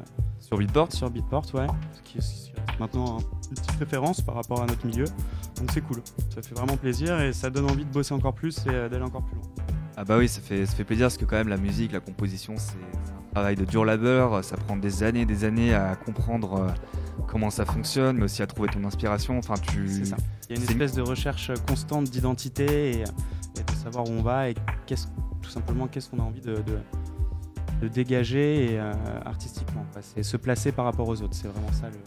sur 0.41 0.59
Beatport. 0.59 0.93
Sur 0.93 1.11
Beatport, 1.11 1.47
ouais. 1.55 1.67
Ce 1.93 2.03
qui, 2.03 2.19
est 2.19 2.50
maintenant 2.79 3.19
une 3.51 3.57
petite 3.57 3.79
référence 3.79 4.21
par 4.21 4.35
rapport 4.35 4.63
à 4.63 4.67
notre 4.67 4.87
milieu. 4.87 5.05
Donc 5.57 5.71
c'est 5.73 5.81
cool. 5.81 6.03
Ça 6.35 6.43
fait 6.43 6.55
vraiment 6.55 6.77
plaisir 6.77 7.21
et 7.21 7.33
ça 7.33 7.51
donne 7.51 7.67
envie 7.71 7.85
de 7.85 7.93
bosser 7.93 8.15
encore 8.15 8.35
plus 8.35 8.59
et 8.67 8.89
d'aller 8.89 9.03
encore 9.03 9.23
plus 9.23 9.37
loin. 9.37 9.47
Ah 9.97 10.05
bah 10.05 10.17
oui, 10.17 10.29
ça 10.29 10.41
fait, 10.41 10.65
ça 10.65 10.75
fait 10.75 10.85
plaisir 10.85 11.07
parce 11.07 11.19
que 11.19 11.25
quand 11.25 11.37
même 11.37 11.49
la 11.49 11.59
musique, 11.59 11.93
la 11.93 12.01
composition, 12.01 12.55
c'est 12.57 12.73
un 12.73 13.33
travail 13.35 13.57
de 13.57 13.65
dur 13.65 13.85
labeur. 13.85 14.43
Ça 14.45 14.57
prend 14.57 14.77
des 14.77 15.03
années, 15.03 15.27
des 15.27 15.45
années 15.45 15.75
à 15.75 15.95
comprendre 15.97 16.55
euh, 16.55 16.69
comment 17.27 17.51
ça 17.51 17.67
fonctionne, 17.67 18.17
mais 18.17 18.25
aussi 18.25 18.43
à 18.43 18.47
trouver 18.47 18.69
ton 18.69 18.83
inspiration. 18.85 19.37
Enfin, 19.37 19.55
tu. 19.55 19.89
C'est 19.89 20.05
ça. 20.07 20.17
Il 20.49 20.57
y 20.57 20.59
a 20.59 20.63
une 20.63 20.71
espèce 20.71 20.95
de 20.95 21.03
recherche 21.03 21.51
constante 21.69 22.05
d'identité 22.05 23.01
et, 23.01 23.05
de 23.05 23.75
savoir 23.83 24.09
où 24.09 24.13
on 24.13 24.23
va 24.23 24.49
et 24.49 24.55
tout 24.55 25.51
simplement 25.51 25.87
qu'est-ce 25.87 26.09
qu'on 26.09 26.21
a 26.21 26.23
envie 26.23 26.41
de, 26.41 26.63
de, 27.83 27.89
dégager 27.89 28.73
et, 28.73 28.81
euh, 28.81 28.93
artistiquement. 29.27 29.85
C'est 30.01 30.23
se 30.23 30.39
placer 30.39 30.73
par 30.73 30.87
rapport 30.87 31.09
aux 31.09 31.21
autres. 31.21 31.35
C'est 31.35 31.49
vraiment 31.49 31.73
ça 31.73 31.89
le, 31.91 31.99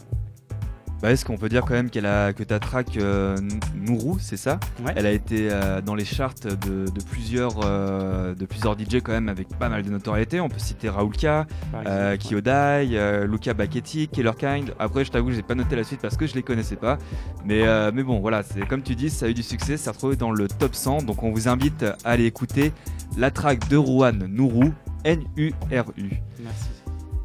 bah, 1.02 1.10
est-ce 1.10 1.24
qu'on 1.24 1.36
peut 1.36 1.48
dire 1.48 1.62
quand 1.62 1.74
même 1.74 1.90
qu'elle 1.90 2.06
a, 2.06 2.32
que 2.32 2.42
ta 2.42 2.58
track 2.58 2.96
euh, 2.96 3.36
Nourou, 3.74 4.18
c'est 4.18 4.36
ça 4.36 4.58
Elle 4.96 5.06
a 5.06 5.10
été 5.10 5.48
euh, 5.50 5.80
dans 5.80 5.94
les 5.94 6.04
charts 6.04 6.34
de, 6.44 6.86
plusieurs, 7.10 7.60
euh, 7.64 8.34
de 8.34 8.46
plusieurs 8.46 8.78
DJ 8.78 9.02
quand 9.02 9.12
même 9.12 9.28
avec 9.28 9.48
pas 9.58 9.68
mal 9.68 9.82
de 9.82 9.90
notoriété. 9.90 10.40
On 10.40 10.48
peut 10.48 10.58
citer 10.58 10.88
Raoulka, 10.88 11.46
euh, 11.86 12.16
Kyodai, 12.16 13.26
Luca 13.26 13.52
Baketi, 13.54 14.08
Killer 14.08 14.32
Kind. 14.38 14.74
Après, 14.78 15.04
je 15.04 15.10
t'avoue, 15.10 15.30
j'ai 15.32 15.42
pas 15.42 15.54
noté 15.54 15.76
la 15.76 15.84
suite 15.84 16.00
parce 16.00 16.16
que 16.16 16.26
je 16.26 16.34
les 16.34 16.42
connaissais 16.42 16.76
pas. 16.76 16.98
Mais, 17.44 17.64
mais 17.92 18.02
bon, 18.02 18.20
voilà, 18.20 18.42
c'est 18.42 18.66
comme 18.66 18.82
tu 18.82 18.94
dis, 18.94 19.10
ça 19.10 19.26
a 19.26 19.28
eu 19.28 19.34
du 19.34 19.42
succès, 19.42 19.76
ça 19.76 19.84
s'est 19.84 19.90
retrouvé 19.90 20.16
dans 20.16 20.30
le 20.30 20.48
top 20.48 20.74
100. 20.74 21.02
Donc 21.02 21.22
on 21.22 21.32
vous 21.32 21.48
invite 21.48 21.82
à 21.82 21.96
aller 22.04 22.24
écouter 22.24 22.72
la 23.18 23.30
track 23.30 23.68
de 23.68 23.76
Rouane 23.76 24.26
Nourou, 24.26 24.72
N-U-R-U. 25.04 26.10
Merci. 26.40 26.68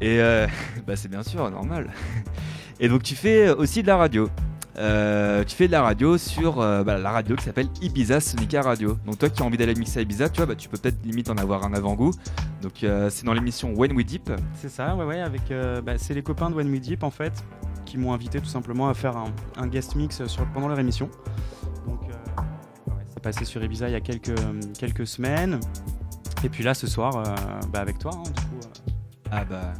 Et 0.02 0.18
bah, 0.86 0.96
c'est 0.96 1.08
bien 1.08 1.22
sûr 1.22 1.50
normal. 1.50 1.90
Et 2.80 2.88
donc 2.88 3.02
tu 3.02 3.14
fais 3.14 3.50
aussi 3.50 3.82
de 3.82 3.86
la 3.86 3.98
radio. 3.98 4.28
Euh, 4.78 5.44
tu 5.44 5.54
fais 5.54 5.66
de 5.66 5.72
la 5.72 5.82
radio 5.82 6.16
sur 6.16 6.60
euh, 6.60 6.82
bah, 6.82 6.96
la 6.96 7.10
radio 7.10 7.36
qui 7.36 7.44
s'appelle 7.44 7.68
Ibiza 7.82 8.20
Sonica 8.20 8.62
Radio. 8.62 8.96
Donc 9.04 9.18
toi 9.18 9.28
qui 9.28 9.42
as 9.42 9.44
envie 9.44 9.58
d'aller 9.58 9.74
mixer 9.74 9.98
à 9.98 10.02
Ibiza, 10.02 10.30
tu 10.30 10.38
vois, 10.38 10.46
bah, 10.46 10.54
tu 10.54 10.70
peux 10.70 10.78
peut-être 10.78 11.04
limite 11.04 11.28
en 11.28 11.36
avoir 11.36 11.64
un 11.64 11.74
avant-goût. 11.74 12.12
Donc 12.62 12.82
euh, 12.82 13.10
c'est 13.10 13.26
dans 13.26 13.34
l'émission 13.34 13.74
When 13.74 13.92
We 13.92 14.06
Deep. 14.06 14.32
C'est 14.54 14.70
ça, 14.70 14.96
ouais, 14.96 15.04
ouais. 15.04 15.20
Avec, 15.20 15.42
bah, 15.84 15.98
c'est 15.98 16.14
les 16.14 16.22
copains 16.22 16.48
de 16.48 16.54
When 16.54 16.70
We 16.70 16.80
Deep 16.80 17.02
en 17.02 17.10
fait 17.10 17.44
qui 17.84 17.98
m'ont 17.98 18.14
invité 18.14 18.40
tout 18.40 18.46
simplement 18.46 18.88
à 18.88 18.94
faire 18.94 19.14
un, 19.56 19.66
guest 19.66 19.96
mix 19.96 20.24
sur, 20.26 20.46
pendant 20.46 20.68
leur 20.68 20.78
émission. 20.78 21.10
Donc 21.86 22.00
c'est 23.08 23.20
passé 23.22 23.44
sur 23.44 23.62
Ibiza 23.62 23.88
il 23.88 23.92
y 23.92 23.96
a 23.96 24.00
quelques, 24.00 24.40
quelques 24.78 25.06
semaines. 25.06 25.60
Et 26.44 26.48
puis 26.48 26.64
là 26.64 26.72
ce 26.72 26.86
soir, 26.86 27.22
bah, 27.72 27.80
avec 27.80 27.98
toi, 27.98 28.12
hein, 28.14 28.22
du 28.22 28.42
coup. 28.44 28.68
Ah 29.30 29.44
bah 29.44 29.72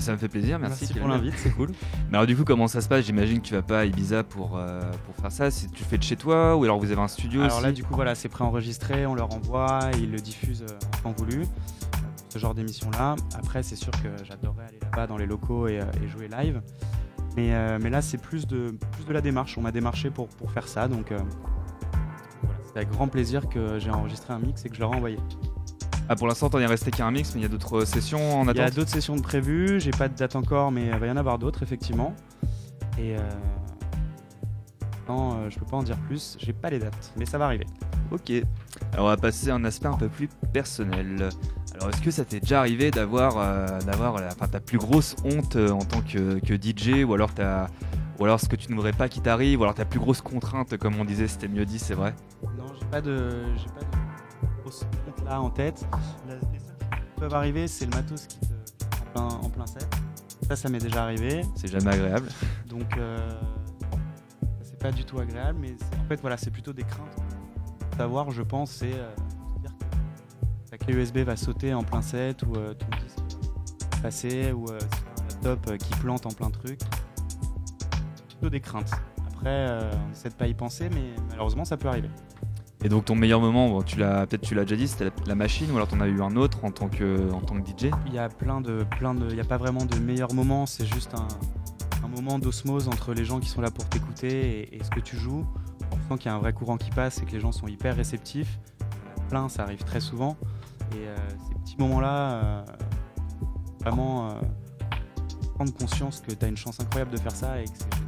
ça, 0.00 0.12
me 0.12 0.16
fait 0.16 0.28
plaisir, 0.28 0.58
merci. 0.58 0.84
Merci 0.84 0.98
pour 0.98 1.08
l'invite, 1.08 1.34
c'est 1.36 1.50
cool. 1.50 1.70
Mais 2.10 2.16
alors 2.16 2.26
du 2.26 2.36
coup, 2.36 2.44
comment 2.44 2.68
ça 2.68 2.80
se 2.80 2.88
passe? 2.88 3.04
J'imagine 3.04 3.40
que 3.40 3.46
tu 3.46 3.54
vas 3.54 3.62
pas 3.62 3.80
à 3.80 3.84
Ibiza 3.84 4.22
pour, 4.22 4.56
euh, 4.56 4.80
pour 5.04 5.14
faire 5.16 5.32
ça. 5.32 5.50
Si 5.50 5.68
tu 5.70 5.84
fais 5.84 5.98
de 5.98 6.02
chez 6.02 6.16
toi 6.16 6.56
ou 6.56 6.64
alors 6.64 6.78
vous 6.78 6.90
avez 6.90 7.00
un 7.00 7.08
studio 7.08 7.42
Alors 7.42 7.60
là, 7.60 7.72
du 7.72 7.84
coup, 7.84 7.94
voilà, 7.94 8.14
c'est 8.14 8.28
préenregistré, 8.28 9.06
on 9.06 9.14
leur 9.14 9.32
envoie, 9.32 9.80
ils 9.98 10.10
le 10.10 10.18
diffusent 10.18 10.62
euh, 10.62 10.98
en 10.98 11.02
temps 11.02 11.14
voulu. 11.16 11.44
Ce 12.28 12.38
genre 12.38 12.54
d'émission-là. 12.54 13.16
Après, 13.38 13.62
c'est 13.62 13.76
sûr 13.76 13.92
que 13.92 14.24
j'adorerais 14.24 14.66
aller 14.66 14.78
là-bas 14.82 15.06
dans 15.06 15.16
les 15.16 15.26
locaux 15.26 15.68
et, 15.68 15.80
euh, 15.80 15.84
jouer 16.08 16.28
live. 16.28 16.60
Mais, 17.36 17.78
mais 17.78 17.90
là, 17.90 18.00
c'est 18.00 18.16
plus 18.16 18.46
de, 18.46 18.74
plus 18.92 19.04
de 19.04 19.12
la 19.12 19.20
démarche. 19.20 19.58
On 19.58 19.60
m'a 19.60 19.72
démarché 19.72 20.08
pour, 20.08 20.28
pour 20.28 20.50
faire 20.50 20.66
ça. 20.66 20.88
Donc 20.88 21.08
voilà, 21.08 22.56
c'est 22.64 22.76
avec 22.78 22.88
grand 22.88 23.08
plaisir 23.08 23.46
que 23.50 23.78
j'ai 23.78 23.90
enregistré 23.90 24.32
un 24.32 24.38
mix 24.38 24.64
et 24.64 24.70
que 24.70 24.74
je 24.74 24.80
leur 24.80 24.94
ai 24.94 24.96
envoyé. 24.96 25.18
Ah, 26.08 26.14
pour 26.14 26.28
l'instant, 26.28 26.48
t'en 26.48 26.60
es 26.60 26.66
resté 26.66 26.90
qu'un 26.90 27.10
mix, 27.10 27.34
mais 27.34 27.40
il 27.40 27.42
y 27.42 27.46
a 27.46 27.48
d'autres 27.48 27.84
sessions 27.84 28.40
en 28.40 28.42
attente 28.42 28.56
Il 28.56 28.60
y 28.60 28.62
a 28.62 28.70
d'autres 28.70 28.90
sessions 28.90 29.16
de 29.16 29.22
prévues, 29.22 29.80
j'ai 29.80 29.90
pas 29.90 30.08
de 30.08 30.14
date 30.14 30.36
encore, 30.36 30.70
mais 30.70 30.86
il 30.86 30.98
va 30.98 31.06
y 31.06 31.10
en 31.10 31.16
avoir 31.16 31.38
d'autres, 31.38 31.62
effectivement. 31.62 32.14
Et 32.98 33.16
euh... 33.16 33.20
non, 35.08 35.34
euh, 35.34 35.50
je 35.50 35.58
peux 35.58 35.66
pas 35.66 35.76
en 35.76 35.82
dire 35.82 35.98
plus, 36.06 36.36
j'ai 36.38 36.52
pas 36.52 36.70
les 36.70 36.78
dates, 36.78 37.12
mais 37.16 37.26
ça 37.26 37.38
va 37.38 37.46
arriver. 37.46 37.66
Ok. 38.10 38.30
Alors 38.92 39.06
on 39.06 39.08
va 39.08 39.16
passer 39.16 39.50
à 39.50 39.54
un 39.54 39.64
aspect 39.64 39.88
un 39.88 39.96
peu 39.96 40.08
plus 40.08 40.28
personnel. 40.52 41.28
Alors 41.74 41.90
est-ce 41.90 42.00
que 42.00 42.10
ça 42.10 42.24
t'est 42.24 42.40
déjà 42.40 42.60
arrivé 42.60 42.90
d'avoir 42.90 43.36
euh, 43.38 43.80
d'avoir 43.80 44.14
enfin, 44.14 44.48
ta 44.48 44.60
plus 44.60 44.78
grosse 44.78 45.16
honte 45.24 45.56
euh, 45.56 45.70
en 45.70 45.80
tant 45.80 46.00
que, 46.00 46.38
que 46.38 46.54
DJ 46.54 47.04
ou 47.04 47.12
alors 47.14 47.34
t'as 47.34 47.66
ou 48.18 48.24
alors 48.24 48.40
ce 48.40 48.48
que 48.48 48.56
tu 48.56 48.68
n'aimerais 48.68 48.92
pas 48.92 49.08
qui 49.08 49.20
t'arrive 49.20 49.60
ou 49.60 49.64
alors 49.64 49.74
ta 49.74 49.84
plus 49.84 49.98
grosse 49.98 50.22
contrainte 50.22 50.76
comme 50.78 50.98
on 50.98 51.04
disait 51.04 51.26
c'était 51.26 51.48
mieux 51.48 51.66
dit 51.66 51.78
c'est 51.78 51.94
vrai? 51.94 52.14
Non 52.56 52.66
j'ai 52.78 52.86
pas 52.86 53.00
de 53.00 53.42
j'ai 53.56 53.66
pas 53.66 53.80
de 53.80 54.62
grosse 54.62 54.86
là 55.26 55.40
en 55.40 55.50
tête. 55.50 55.86
les 56.26 56.58
seules 56.58 56.76
qui 56.78 57.20
peuvent 57.20 57.34
arriver 57.34 57.68
c'est 57.68 57.84
le 57.84 57.90
matos 57.94 58.26
qui 58.26 58.38
te 58.40 58.46
en 58.46 59.12
plein, 59.12 59.36
en 59.38 59.50
plein 59.50 59.66
set. 59.66 59.86
Ça 60.48 60.56
ça 60.56 60.68
m'est 60.68 60.78
déjà 60.78 61.02
arrivé. 61.02 61.42
C'est 61.54 61.68
jamais 61.68 61.92
agréable. 61.92 62.28
Donc 62.66 62.96
euh, 62.96 63.18
c'est 64.62 64.78
pas 64.78 64.92
du 64.92 65.04
tout 65.04 65.18
agréable 65.18 65.58
mais 65.60 65.74
en 66.00 66.08
fait 66.08 66.20
voilà 66.20 66.36
c'est 66.36 66.50
plutôt 66.50 66.72
des 66.72 66.84
craintes 66.84 67.16
savoir, 67.96 68.30
je 68.30 68.42
pense, 68.42 68.70
c'est 68.70 68.92
euh, 68.92 69.10
dire 69.60 69.72
que 69.78 70.70
ta 70.70 70.78
clé 70.78 70.94
USB 70.94 71.18
va 71.18 71.36
sauter 71.36 71.72
en 71.72 71.82
plein 71.82 72.02
set 72.02 72.42
ou 72.42 72.54
euh, 72.56 72.74
ton 72.74 72.86
disque 73.02 73.18
va 73.92 74.02
passer 74.02 74.52
ou 74.52 74.66
euh, 74.70 74.78
un 75.18 75.46
laptop 75.46 75.78
qui 75.78 75.94
plante 75.94 76.26
en 76.26 76.30
plein 76.30 76.50
truc. 76.50 76.80
Plutôt 78.28 78.50
des 78.50 78.60
craintes. 78.60 78.90
Après, 79.26 79.68
on 80.08 80.12
essaie 80.12 80.28
de 80.28 80.34
pas 80.34 80.46
y 80.46 80.54
penser, 80.54 80.90
mais 80.90 81.14
malheureusement, 81.30 81.64
ça 81.64 81.76
peut 81.76 81.88
arriver. 81.88 82.10
Et 82.86 82.88
donc 82.88 83.06
ton 83.06 83.16
meilleur 83.16 83.40
moment, 83.40 83.82
tu 83.82 83.98
l'as 83.98 84.28
peut-être 84.28 84.42
tu 84.42 84.54
l'as 84.54 84.62
déjà 84.62 84.76
dit, 84.76 84.86
c'était 84.86 85.10
la, 85.26 85.34
machine 85.34 85.68
ou 85.72 85.74
alors 85.74 85.88
t'en 85.88 86.00
as 86.00 86.06
eu 86.06 86.22
un 86.22 86.36
autre 86.36 86.64
en 86.64 86.70
tant 86.70 86.86
que 86.86 87.32
en 87.32 87.40
tant 87.40 87.60
que 87.60 87.68
DJ 87.68 87.90
Il 88.06 88.14
y 88.14 88.18
a 88.20 88.28
plein 88.28 88.60
de 88.60 88.86
plein 88.96 89.12
de, 89.12 89.28
il 89.28 89.36
y 89.36 89.40
a 89.40 89.44
pas 89.44 89.56
vraiment 89.56 89.84
de 89.84 89.98
meilleur 89.98 90.32
moment, 90.32 90.66
c'est 90.66 90.86
juste 90.86 91.12
un, 91.14 92.06
moment 92.06 92.38
d'osmose 92.38 92.86
entre 92.86 93.12
les 93.12 93.24
gens 93.24 93.40
qui 93.40 93.48
sont 93.48 93.60
là 93.60 93.72
pour 93.72 93.88
t'écouter 93.88 94.72
et, 94.72 94.84
ce 94.84 94.90
que 94.90 95.00
tu 95.00 95.16
joues 95.16 95.44
on 95.90 95.96
sent 95.96 96.20
qu'il 96.20 96.30
y 96.30 96.32
a 96.32 96.36
un 96.36 96.38
vrai 96.38 96.52
courant 96.52 96.76
qui 96.76 96.90
passe 96.90 97.20
et 97.20 97.24
que 97.24 97.32
les 97.32 97.40
gens 97.40 97.50
sont 97.50 97.66
hyper 97.66 97.96
réceptifs. 97.96 98.60
Plein, 99.28 99.48
ça 99.48 99.64
arrive 99.64 99.82
très 99.82 100.00
souvent. 100.00 100.36
Et 100.92 101.08
euh, 101.08 101.16
ces 101.48 101.54
petits 101.56 101.76
moments-là, 101.78 102.30
euh, 102.30 102.64
vraiment 103.80 104.30
euh, 104.30 104.34
prendre 105.56 105.74
conscience 105.74 106.20
que 106.20 106.32
tu 106.32 106.44
as 106.44 106.48
une 106.48 106.56
chance 106.56 106.78
incroyable 106.78 107.10
de 107.10 107.18
faire 107.18 107.34
ça 107.34 107.60
et 107.60 107.64
que 107.64 107.70
c'est. 107.76 108.05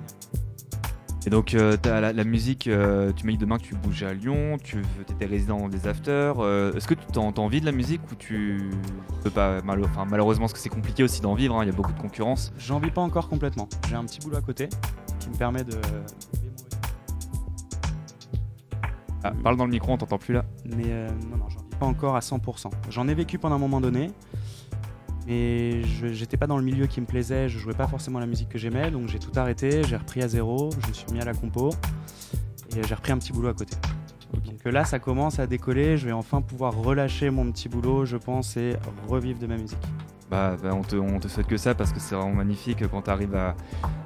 Et 1.28 1.30
donc 1.30 1.54
as 1.54 2.00
la, 2.00 2.24
musique, 2.24 2.70
tu 3.16 3.26
m'as 3.26 3.32
dit 3.32 3.36
demain 3.36 3.58
que 3.58 3.64
tu 3.64 3.74
bougeais 3.74 4.06
à 4.06 4.14
Lyon, 4.14 4.56
tu 4.64 4.82
étais 5.10 5.26
résident 5.26 5.68
des 5.68 5.86
afters. 5.86 6.36
Est-ce 6.74 6.88
que 6.88 6.94
tu 6.94 7.18
as, 7.18 7.20
envie 7.20 7.60
de 7.60 7.66
la 7.66 7.72
musique 7.72 8.00
ou 8.10 8.14
tu 8.14 8.70
peux 9.22 9.28
pas 9.28 9.58
enfin, 9.84 10.06
Malheureusement, 10.08 10.44
parce 10.44 10.54
que 10.54 10.58
c'est 10.58 10.70
compliqué 10.70 11.02
aussi 11.02 11.20
d'en 11.20 11.34
vivre, 11.34 11.56
hein, 11.56 11.64
il 11.64 11.66
y 11.66 11.70
a 11.70 11.74
beaucoup 11.74 11.92
de 11.92 12.00
concurrence. 12.00 12.50
J'en 12.56 12.78
vis 12.78 12.90
pas 12.90 13.02
encore 13.02 13.28
complètement. 13.28 13.68
J'ai 13.90 13.96
un 13.96 14.04
petit 14.04 14.20
boulot 14.20 14.38
à 14.38 14.40
côté 14.40 14.70
qui 15.20 15.28
me 15.28 15.34
permet 15.34 15.64
de 15.64 15.76
ah, 19.22 19.32
parle 19.42 19.58
dans 19.58 19.66
le 19.66 19.70
micro, 19.70 19.92
on 19.92 19.98
t'entend 19.98 20.16
plus 20.16 20.32
là. 20.32 20.46
Mais 20.64 20.84
euh, 20.86 21.10
non, 21.30 21.36
non, 21.36 21.48
j'en 21.50 21.58
vis 21.58 21.76
pas 21.78 21.84
encore 21.84 22.16
à 22.16 22.20
100%. 22.20 22.70
J'en 22.88 23.06
ai 23.06 23.14
vécu 23.14 23.38
pendant 23.38 23.56
un 23.56 23.58
moment 23.58 23.82
donné, 23.82 24.12
mais 25.28 25.82
j'étais 26.12 26.36
pas 26.36 26.46
dans 26.46 26.56
le 26.56 26.64
milieu 26.64 26.86
qui 26.86 27.00
me 27.00 27.06
plaisait, 27.06 27.48
je 27.48 27.58
jouais 27.58 27.74
pas 27.74 27.86
forcément 27.86 28.18
la 28.18 28.26
musique 28.26 28.48
que 28.48 28.58
j'aimais, 28.58 28.90
donc 28.90 29.08
j'ai 29.08 29.18
tout 29.18 29.32
arrêté, 29.36 29.82
j'ai 29.86 29.96
repris 29.96 30.22
à 30.22 30.28
zéro, 30.28 30.70
je 30.82 30.88
me 30.88 30.92
suis 30.94 31.12
mis 31.12 31.20
à 31.20 31.24
la 31.24 31.34
compo 31.34 31.70
et 32.74 32.82
j'ai 32.82 32.94
repris 32.94 33.12
un 33.12 33.18
petit 33.18 33.32
boulot 33.32 33.48
à 33.48 33.54
côté. 33.54 33.76
Donc 34.32 34.64
là, 34.72 34.84
ça 34.84 34.98
commence 34.98 35.38
à 35.38 35.46
décoller, 35.46 35.96
je 35.98 36.06
vais 36.06 36.12
enfin 36.12 36.40
pouvoir 36.40 36.74
relâcher 36.74 37.30
mon 37.30 37.50
petit 37.52 37.68
boulot, 37.68 38.06
je 38.06 38.16
pense, 38.16 38.56
et 38.56 38.76
revivre 39.06 39.38
de 39.38 39.46
ma 39.46 39.56
musique. 39.56 39.78
Bah, 40.30 40.56
bah 40.62 40.70
on, 40.74 40.82
te, 40.82 40.96
on 40.96 41.18
te 41.20 41.28
souhaite 41.28 41.46
que 41.46 41.56
ça 41.56 41.74
parce 41.74 41.92
que 41.92 42.00
c'est 42.00 42.14
vraiment 42.14 42.34
magnifique 42.34 42.86
quand 42.88 43.02
tu 43.02 43.10
arrives 43.10 43.34
à, 43.34 43.54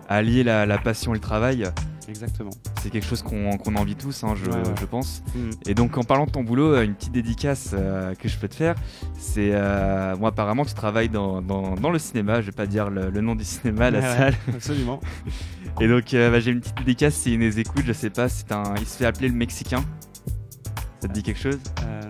allier 0.08 0.44
la, 0.44 0.78
passion 0.78 1.12
et 1.12 1.16
le 1.16 1.20
travail. 1.20 1.68
Exactement. 2.08 2.50
C'est 2.80 2.90
quelque 2.90 3.06
chose 3.06 3.22
qu'on 3.22 3.76
envie 3.76 3.94
tous, 3.94 4.24
hein, 4.24 4.34
je, 4.34 4.84
pense. 4.84 5.22
Mm. 5.34 5.50
Et 5.66 5.74
donc, 5.74 5.96
en 5.96 6.02
parlant 6.02 6.26
de 6.26 6.30
ton 6.30 6.42
boulot, 6.42 6.80
une 6.80 6.94
petite 6.94 7.12
dédicace 7.12 7.70
euh, 7.72 8.14
que 8.14 8.28
je 8.28 8.38
peux 8.38 8.48
te 8.48 8.54
faire, 8.54 8.74
c'est 9.18 9.50
euh, 9.52 10.16
moi 10.16 10.30
apparemment 10.30 10.64
tu 10.64 10.74
travailles 10.74 11.08
dans, 11.08 11.40
le 11.40 11.98
cinéma. 11.98 12.40
Je 12.40 12.46
vais 12.46 12.52
pas 12.52 12.66
dire 12.66 12.90
le, 12.90 13.10
nom 13.20 13.34
du 13.34 13.44
cinéma, 13.44 13.90
la 13.90 14.02
salle. 14.02 14.34
absolument. 14.54 15.00
Et 15.80 15.88
donc, 15.88 16.12
euh, 16.14 16.30
bah, 16.30 16.40
j'ai 16.40 16.50
une 16.50 16.60
petite 16.60 16.78
dédicace. 16.78 17.14
Si 17.14 17.36
les 17.36 17.60
écoute, 17.60 17.84
je 17.86 17.92
sais 17.92 18.10
pas, 18.10 18.28
c'est 18.28 18.52
un, 18.52 18.74
il 18.78 18.86
se 18.86 18.96
fait 18.96 19.06
appeler 19.06 19.28
le 19.28 19.34
Mexicain. 19.34 19.84
Ça 21.00 21.08
te 21.08 21.12
dit 21.12 21.22
quelque 21.22 21.40
chose? 21.40 21.58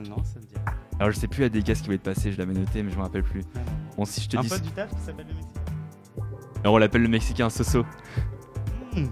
Non, 0.08 0.16
ça 0.24 0.38
me 0.38 0.44
dit. 0.44 0.54
Alors, 0.98 1.10
je 1.10 1.18
sais 1.18 1.28
plus 1.28 1.42
la 1.42 1.48
dédicace 1.48 1.80
qui 1.80 1.88
va 1.88 1.94
être 1.94 2.02
passée. 2.02 2.32
Je 2.32 2.38
l'avais 2.38 2.54
noté, 2.54 2.82
mais 2.82 2.90
je 2.90 2.96
me 2.96 3.02
rappelle 3.02 3.24
plus. 3.24 3.42
Ah 3.56 3.60
bon, 3.96 4.04
si 4.04 4.20
je 4.20 4.28
te 4.28 4.36
un 4.36 4.42
dis. 4.42 4.46
Un 4.46 4.50
pote 4.50 4.62
du 4.62 4.70
taf 4.70 4.90
qui 4.90 5.00
s'appelle 5.00 5.26
le 5.28 5.34
Mexicain. 5.34 5.60
Alors, 6.62 6.74
on 6.74 6.78
l'appelle 6.78 7.02
le 7.02 7.08
Mexicain 7.08 7.50
Soso. 7.50 7.84
Hmm. 8.94 9.06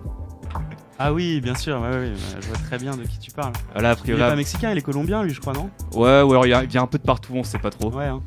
Ah 1.02 1.14
oui, 1.14 1.40
bien 1.40 1.54
sûr, 1.54 1.82
je 1.82 2.46
vois 2.46 2.58
très 2.58 2.76
bien 2.76 2.94
de 2.94 3.04
qui 3.04 3.18
tu 3.18 3.30
parles. 3.30 3.54
Voilà, 3.72 3.96
il 4.04 4.10
est 4.10 4.18
pas 4.18 4.36
mexicain, 4.36 4.70
il 4.70 4.76
est 4.76 4.82
colombien, 4.82 5.22
lui, 5.22 5.32
je 5.32 5.40
crois, 5.40 5.54
non? 5.54 5.70
Ouais, 5.94 6.20
ou 6.20 6.30
alors 6.32 6.46
il 6.46 6.68
vient 6.68 6.82
un 6.82 6.86
peu 6.86 6.98
de 6.98 7.02
partout, 7.02 7.32
on 7.34 7.42
sait 7.42 7.58
pas 7.58 7.70
trop. 7.70 7.90
Ouais. 7.90 8.04
Hein. 8.04 8.20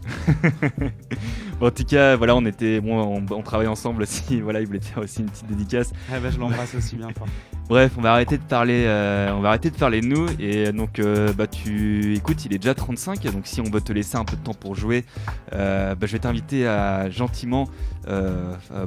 en 1.62 1.70
tout 1.70 1.84
cas, 1.84 2.16
voilà, 2.16 2.36
on 2.36 2.44
était, 2.48 2.82
bon, 2.82 3.24
on, 3.30 3.42
travaille 3.44 3.68
ensemble 3.68 4.02
aussi. 4.02 4.42
Voilà, 4.42 4.60
il 4.60 4.66
voulait 4.66 4.80
faire 4.80 5.04
aussi 5.04 5.20
une 5.20 5.30
petite 5.30 5.46
dédicace. 5.46 5.92
Ah 6.12 6.20
bah, 6.20 6.32
je 6.32 6.40
l'embrasse 6.40 6.74
aussi 6.74 6.96
bien 6.96 7.10
fort. 7.16 7.28
Bref, 7.70 7.94
on 7.98 8.02
va 8.02 8.12
arrêter 8.12 8.38
de 8.38 8.44
parler, 8.44 8.84
euh, 8.86 9.32
on 9.34 9.40
va 9.40 9.50
arrêter 9.50 9.70
de 9.70 9.78
parler 9.78 10.02
de 10.02 10.06
nous 10.06 10.28
et 10.38 10.72
donc 10.74 11.00
euh, 11.00 11.32
bah 11.32 11.48
tu 11.48 12.14
écoutes, 12.14 12.44
il 12.44 12.54
est 12.54 12.58
déjà 12.58 12.74
35, 12.74 13.24
donc 13.32 13.48
si 13.48 13.62
on 13.62 13.64
veut 13.64 13.80
te 13.80 13.94
laisser 13.94 14.18
un 14.18 14.26
peu 14.26 14.36
de 14.36 14.42
temps 14.42 14.54
pour 14.54 14.76
jouer, 14.76 15.06
euh, 15.54 15.96
bah, 15.96 16.06
je 16.06 16.12
vais 16.12 16.20
t'inviter 16.20 16.68
à 16.68 17.10
gentiment 17.10 17.68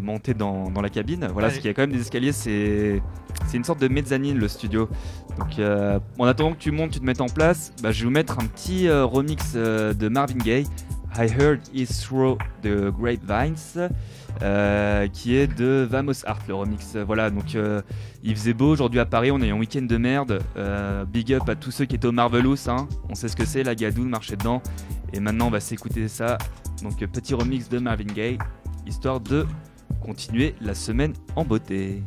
monter 0.02 0.34
dans, 0.34 0.70
dans, 0.70 0.82
la 0.82 0.90
cabine. 0.90 1.26
Voilà, 1.32 1.48
parce 1.48 1.58
qu'il 1.58 1.68
y 1.68 1.70
a 1.70 1.74
quand 1.74 1.82
même 1.82 1.92
des 1.92 2.02
escaliers, 2.02 2.32
c'est 2.32 3.00
c'est 3.46 3.56
une 3.56 3.64
sorte 3.64 3.80
de 3.80 3.88
mezzanine 3.88 4.38
le 4.38 4.46
studio. 4.46 4.90
Donc 5.38 5.58
en 6.18 6.26
attendant 6.26 6.52
que 6.52 6.58
tu 6.58 6.70
montes, 6.70 6.90
tu 6.90 7.00
te 7.00 7.04
mettes 7.04 7.22
en 7.22 7.28
place, 7.28 7.72
bah, 7.82 7.92
je 7.92 8.00
vais 8.00 8.04
vous 8.04 8.10
mettre 8.10 8.38
un 8.38 8.44
petit 8.44 8.90
remix 8.90 9.54
de 9.54 10.08
Marvin 10.08 10.38
Gaye. 10.38 10.66
I 11.18 11.28
Heard 11.28 11.60
Is 11.72 11.86
Through 12.02 12.36
the 12.62 12.90
Grapevines, 12.90 13.88
euh, 14.42 15.09
qui 15.09 15.37
est 15.37 15.46
de 15.46 15.87
Vamos 15.88 16.25
Art, 16.27 16.40
le 16.49 16.55
remix. 16.55 16.96
Voilà, 16.96 17.31
donc 17.31 17.55
euh, 17.55 17.83
il 18.22 18.35
faisait 18.37 18.53
beau 18.53 18.70
aujourd'hui 18.70 19.01
à 19.01 19.07
Paris, 19.07 19.31
on 19.31 19.40
est 19.40 19.53
en 19.53 19.59
week-end 19.59 19.83
de 19.83 19.96
merde. 19.96 20.40
Euh, 20.57 21.05
big 21.05 21.33
up 21.33 21.49
à 21.49 21.55
tous 21.55 21.70
ceux 21.70 21.85
qui 21.85 21.96
étaient 21.96 22.07
au 22.07 22.12
Marvelous, 22.12 22.68
hein. 22.68 22.88
on 23.09 23.14
sait 23.14 23.29
ce 23.29 23.37
que 23.37 23.44
c'est, 23.44 23.62
la 23.62 23.75
gadoune 23.75 24.09
marchait 24.09 24.37
dedans. 24.37 24.62
Et 25.12 25.20
maintenant, 25.20 25.46
on 25.46 25.51
va 25.51 25.61
s'écouter 25.61 26.09
ça. 26.09 26.38
Donc, 26.83 26.99
petit 26.99 27.35
remix 27.35 27.68
de 27.68 27.79
Marvin 27.79 28.05
Gaye, 28.05 28.38
histoire 28.87 29.20
de 29.20 29.46
continuer 30.01 30.55
la 30.61 30.75
semaine 30.75 31.14
en 31.37 31.44
beauté. 31.44 32.03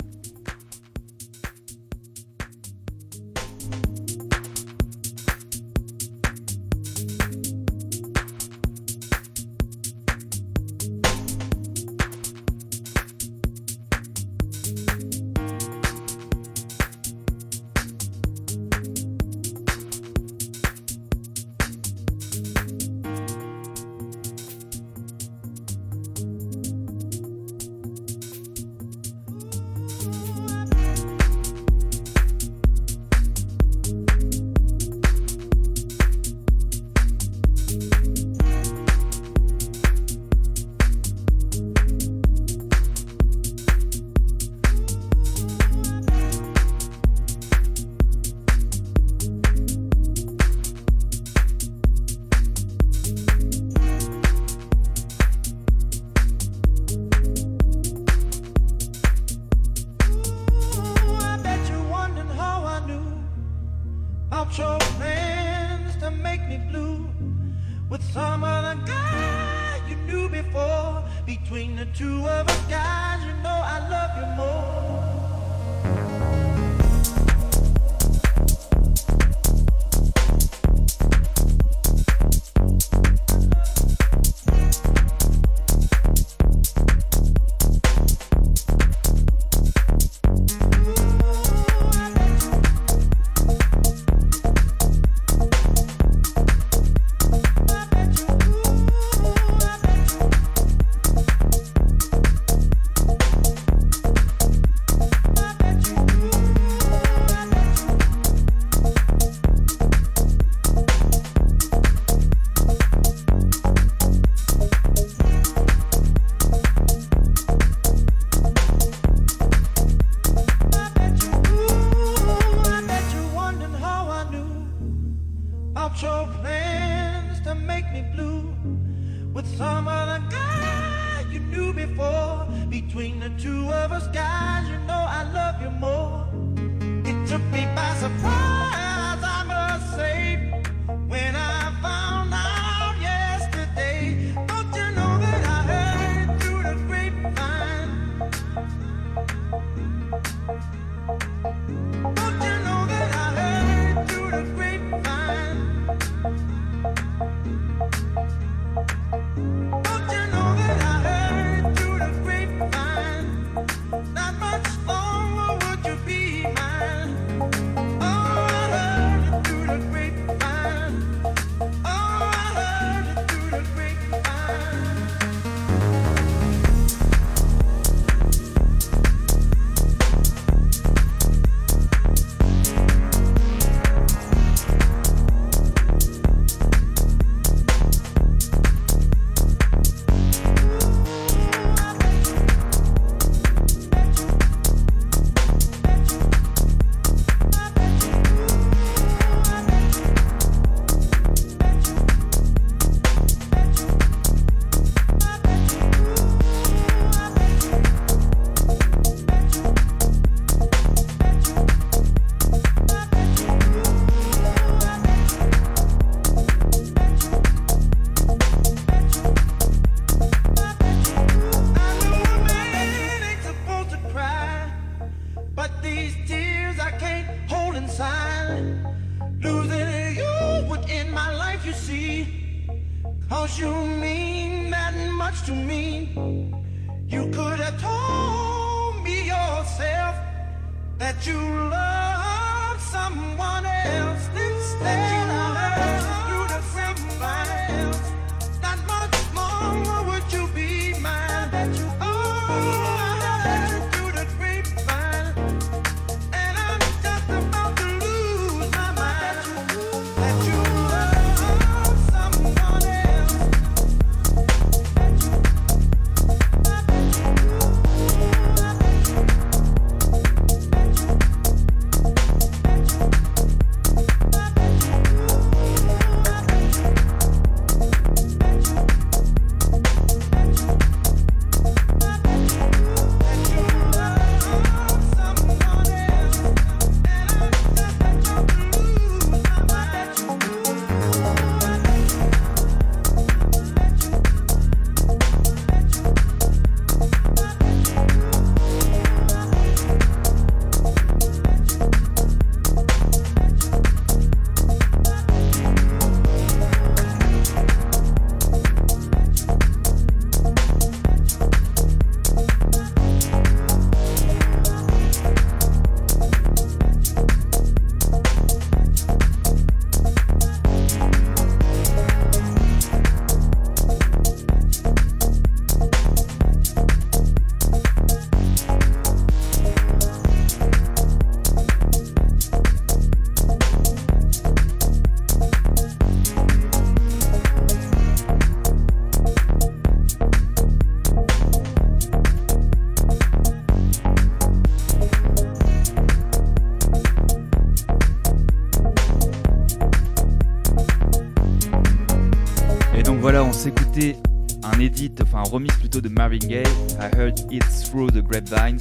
Remix 355.50 355.76
plutôt 355.78 356.02
de 356.02 356.10
Marvin 356.10 356.38
Gaye, 356.38 356.64
I 357.00 357.16
Heard 357.18 357.40
It 357.52 357.64
Through 357.86 358.12
the 358.12 358.22
Grapevines, 358.22 358.80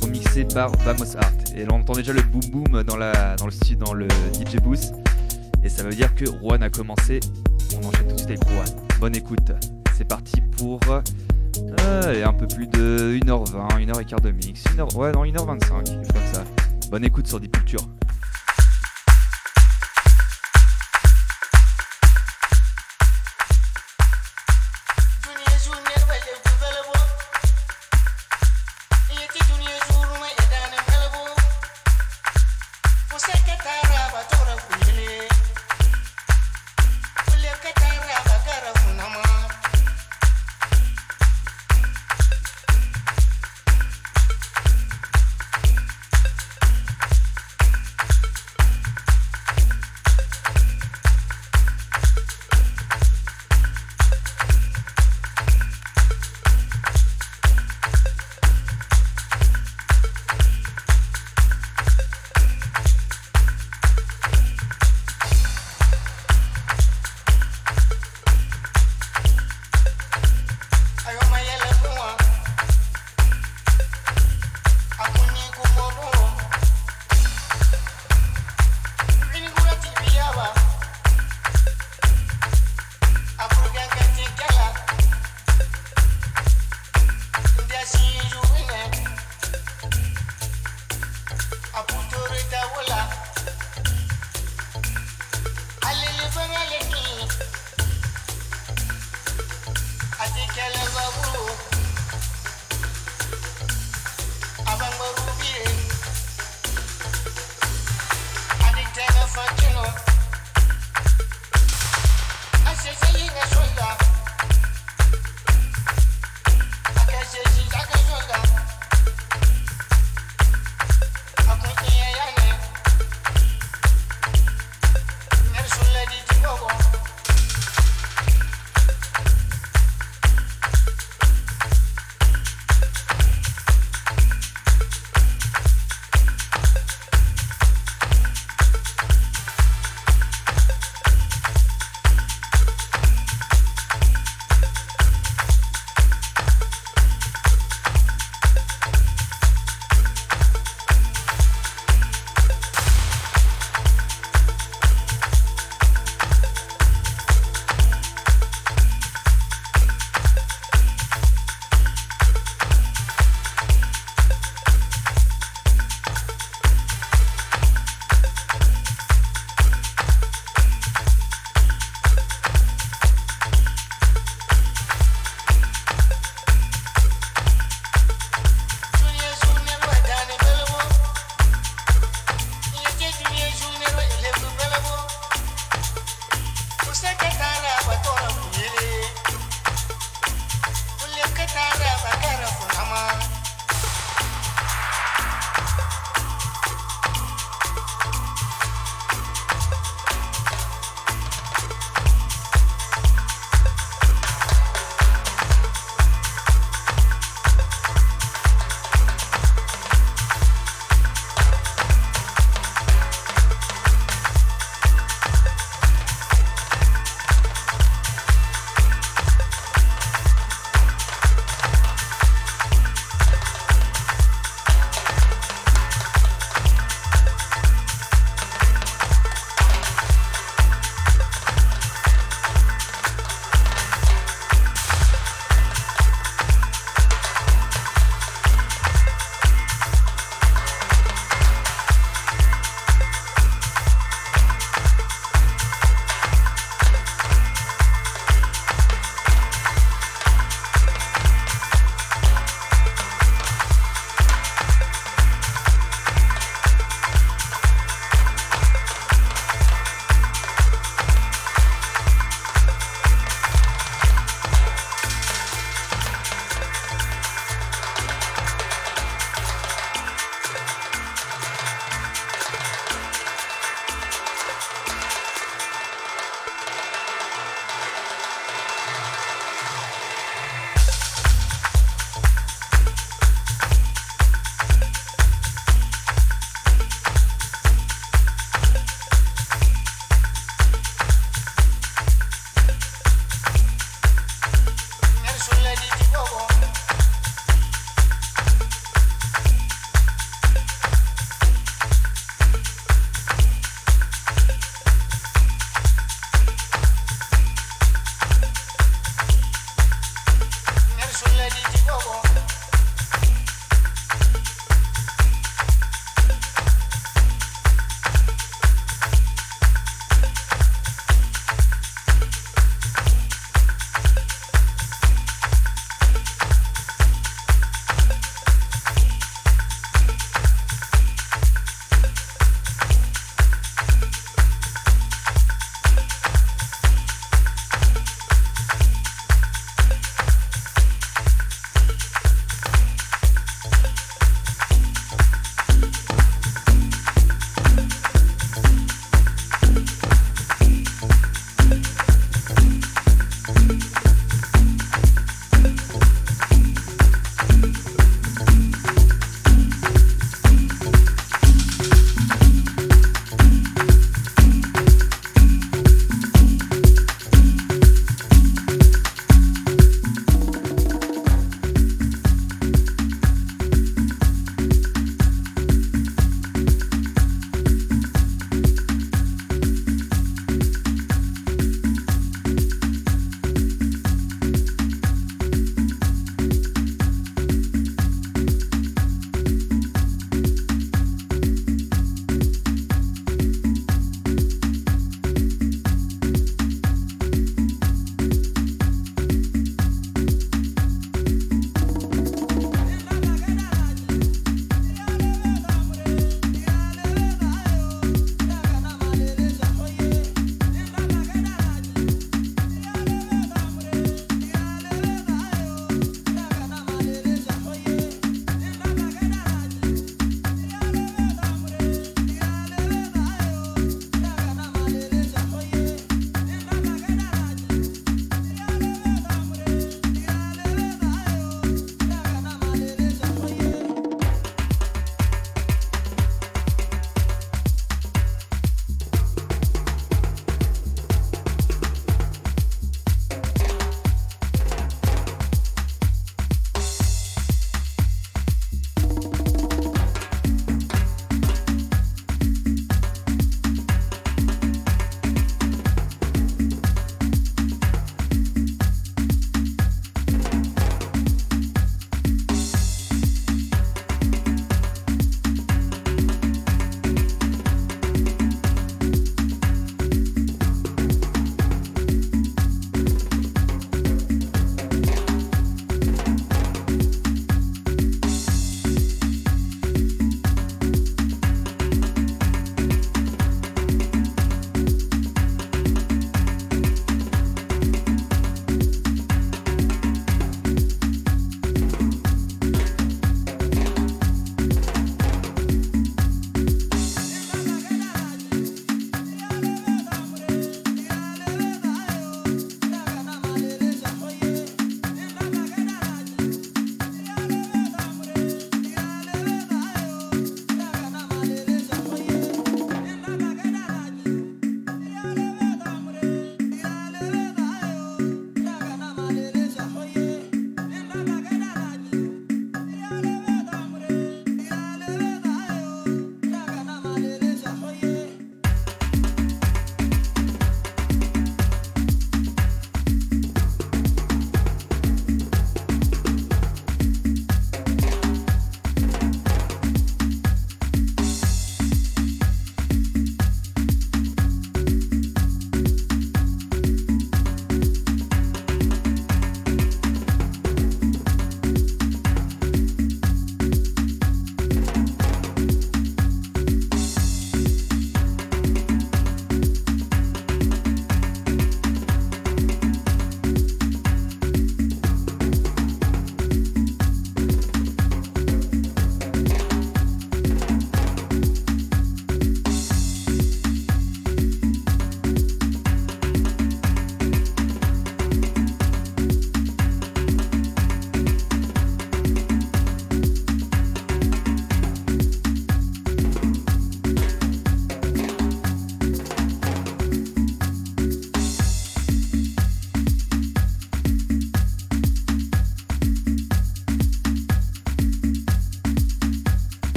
remixé 0.00 0.44
par 0.44 0.70
Vamos 0.84 1.16
Art. 1.16 1.32
Et 1.54 1.64
là 1.64 1.70
on 1.72 1.80
entend 1.80 1.94
déjà 1.94 2.12
le 2.12 2.22
boom 2.22 2.42
boom 2.50 2.82
dans, 2.84 2.96
la, 2.96 3.36
dans, 3.36 3.46
le, 3.46 3.76
dans 3.76 3.92
le 3.92 4.08
DJ 4.34 4.56
booth. 4.62 4.92
Et 5.64 5.68
ça 5.68 5.82
veut 5.82 5.90
dire 5.90 6.14
que 6.14 6.24
Juan 6.26 6.62
a 6.62 6.70
commencé. 6.70 7.20
On 7.74 7.86
enchaîne 7.88 8.06
tout 8.08 8.14
de 8.14 8.18
suite 8.18 8.30
avec 8.30 8.48
Juan. 8.48 8.66
Bonne 9.00 9.16
écoute. 9.16 9.52
C'est 9.96 10.06
parti 10.06 10.40
pour 10.56 10.78
euh, 10.88 12.24
un 12.24 12.32
peu 12.32 12.46
plus 12.46 12.66
de 12.68 13.18
1h20, 13.24 13.84
1h15 13.86 14.20
de 14.20 14.30
mix. 14.30 14.62
1h, 14.64 14.94
ouais, 14.96 15.12
non, 15.12 15.24
1h25, 15.24 15.68
comme 15.68 16.32
ça. 16.32 16.44
Bonne 16.90 17.04
écoute 17.04 17.26
sur 17.26 17.40
Deep 17.40 17.52
Culture. 17.52 17.80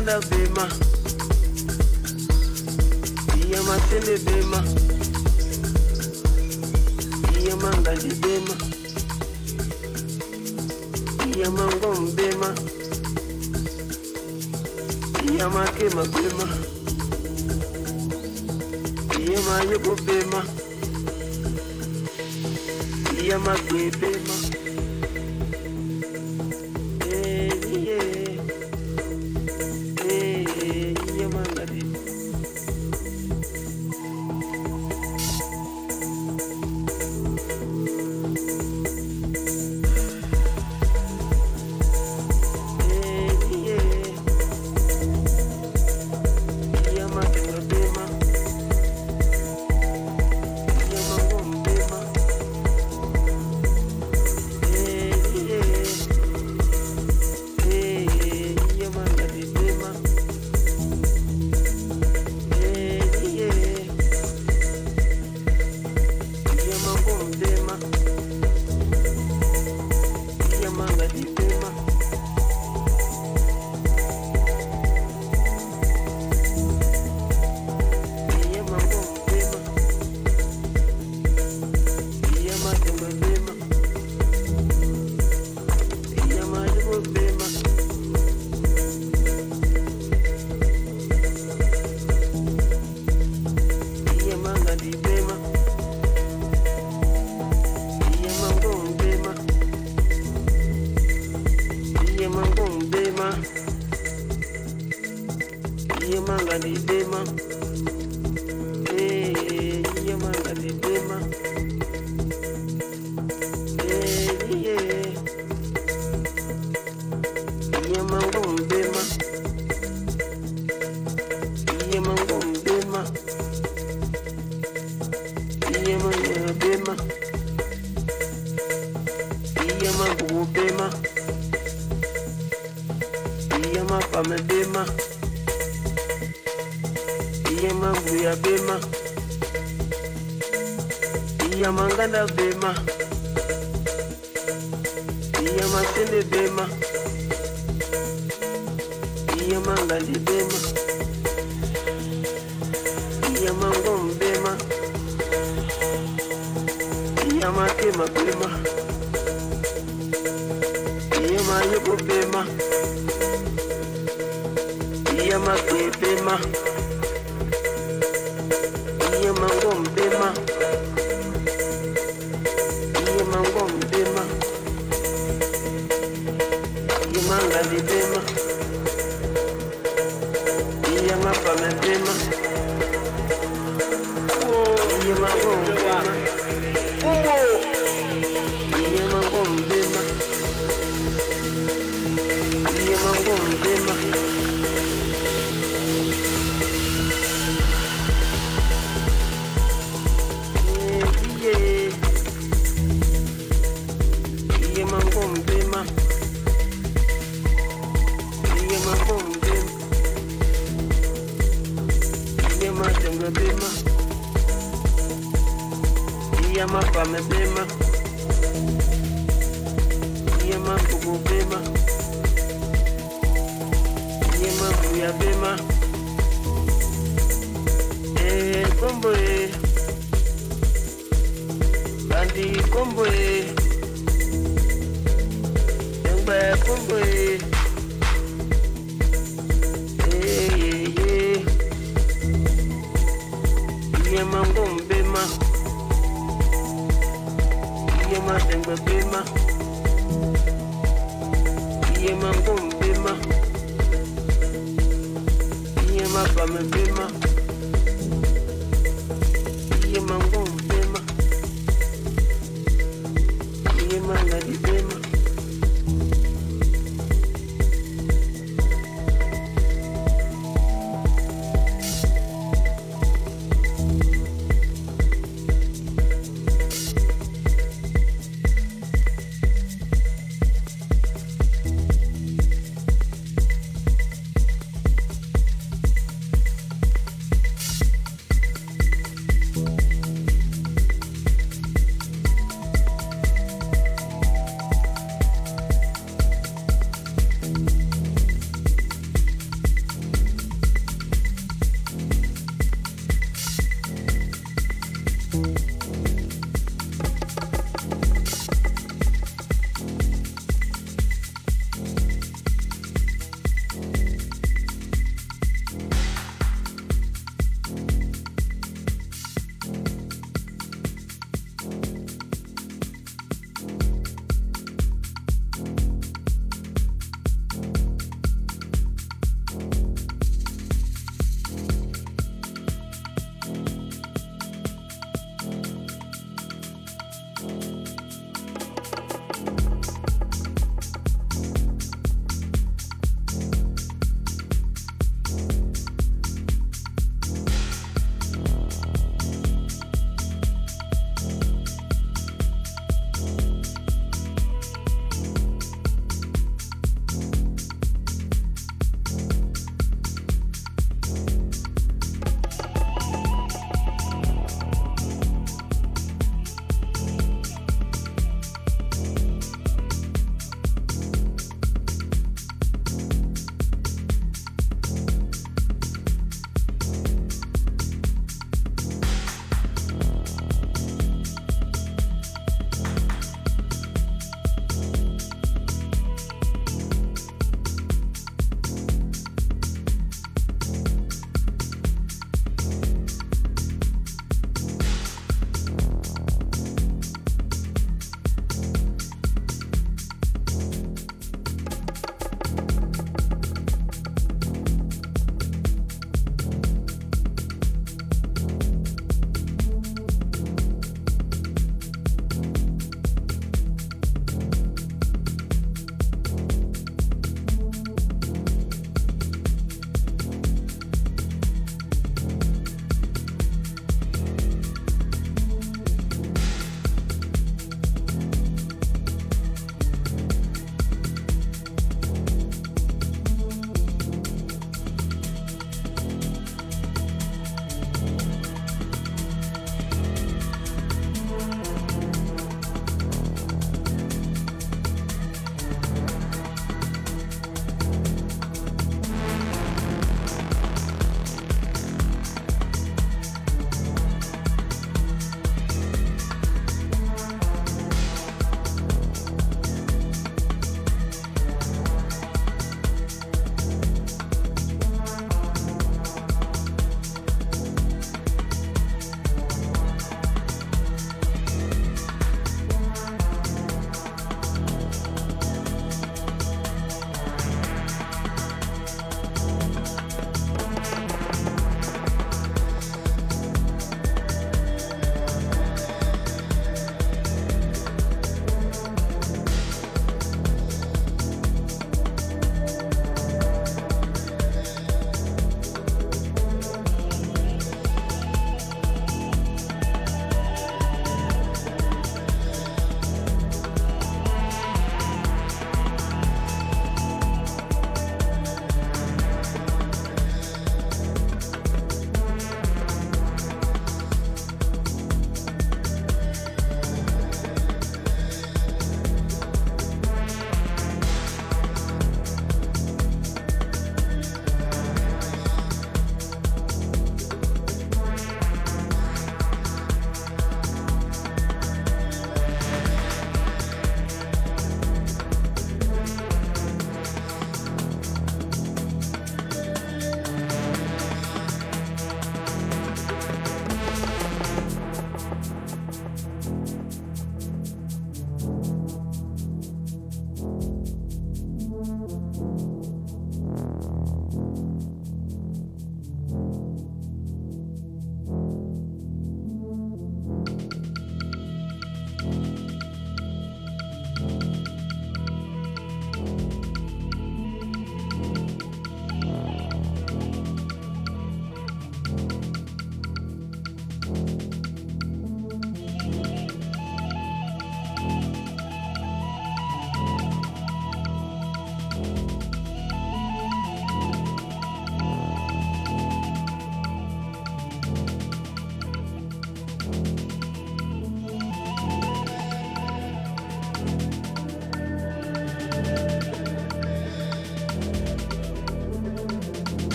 kind 0.00 0.08
of 0.08 0.29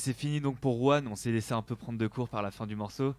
c'est 0.00 0.14
fini 0.14 0.40
donc 0.40 0.58
pour 0.58 0.76
Juan. 0.76 1.06
On 1.06 1.14
s'est 1.14 1.30
laissé 1.30 1.54
un 1.54 1.62
peu 1.62 1.76
prendre 1.76 1.98
de 1.98 2.06
cours 2.08 2.28
par 2.28 2.42
la 2.42 2.50
fin 2.50 2.66
du 2.66 2.74
morceau. 2.74 3.14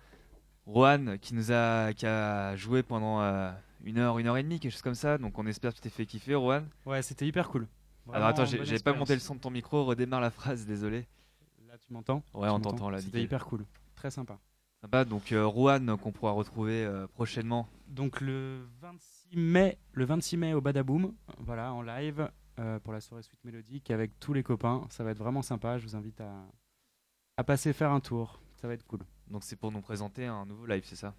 Juan 0.67 1.17
qui 1.19 1.33
nous 1.33 1.51
a, 1.51 1.93
qui 1.93 2.05
a 2.05 2.55
joué 2.55 2.83
pendant 2.83 3.21
euh, 3.21 3.51
une 3.83 3.97
heure, 3.97 4.19
une 4.19 4.27
heure 4.27 4.37
et 4.37 4.43
demie, 4.43 4.59
quelque 4.59 4.71
chose 4.71 4.81
comme 4.81 4.95
ça. 4.95 5.17
Donc 5.17 5.37
on 5.39 5.45
espère 5.47 5.71
que 5.71 5.77
tu 5.77 5.81
t'es 5.81 5.89
fait 5.89 6.05
kiffer, 6.05 6.33
Juan. 6.33 6.67
Ouais, 6.85 7.01
c'était 7.01 7.25
hyper 7.25 7.49
cool. 7.49 7.67
Alors 8.11 8.27
attends, 8.27 8.45
j'ai 8.45 8.79
pas 8.79 8.93
monté 8.93 9.13
le 9.13 9.19
son 9.19 9.35
de 9.35 9.39
ton 9.39 9.49
micro. 9.49 9.85
Redémarre 9.85 10.21
la 10.21 10.31
phrase, 10.31 10.65
désolé. 10.65 11.07
Là, 11.67 11.77
tu 11.77 11.93
m'entends? 11.93 12.23
Ouais, 12.33 12.49
on 12.49 12.59
t'entend 12.59 12.89
là. 12.89 12.99
C'était 12.99 13.21
hyper 13.21 13.45
cool. 13.45 13.65
Très 13.95 14.11
sympa. 14.11 14.39
Sympa. 14.81 15.05
Donc 15.05 15.31
euh, 15.31 15.49
Juan 15.49 15.95
qu'on 15.97 16.11
pourra 16.11 16.31
retrouver 16.31 16.83
euh, 16.83 17.07
prochainement. 17.07 17.69
Donc 17.87 18.19
le 18.19 18.67
26 18.81 19.37
mai, 19.37 19.77
le 19.93 20.05
26 20.05 20.37
mai 20.37 20.53
au 20.53 20.61
Badaboom, 20.61 21.13
voilà, 21.39 21.73
en 21.73 21.81
live. 21.81 22.29
pour 22.83 22.91
la 22.91 23.01
soirée 23.01 23.23
suite 23.23 23.43
mélodique 23.45 23.91
avec 23.91 24.19
tous 24.19 24.33
les 24.33 24.43
copains. 24.43 24.85
Ça 24.89 25.03
va 25.03 25.11
être 25.11 25.19
vraiment 25.19 25.41
sympa. 25.41 25.77
Je 25.77 25.85
vous 25.85 25.95
invite 25.95 26.19
à, 26.21 26.45
à 27.41 27.43
passer 27.43 27.73
faire 27.73 27.91
un 27.91 27.99
tour. 27.99 28.39
Ça 28.61 28.67
va 28.67 28.75
être 28.75 28.85
cool. 28.85 28.99
Donc 29.31 29.43
c'est 29.43 29.55
pour 29.55 29.71
nous 29.71 29.81
présenter 29.81 30.27
un 30.27 30.45
nouveau 30.45 30.67
live, 30.67 30.83
c'est 30.85 30.95
ça? 30.95 31.15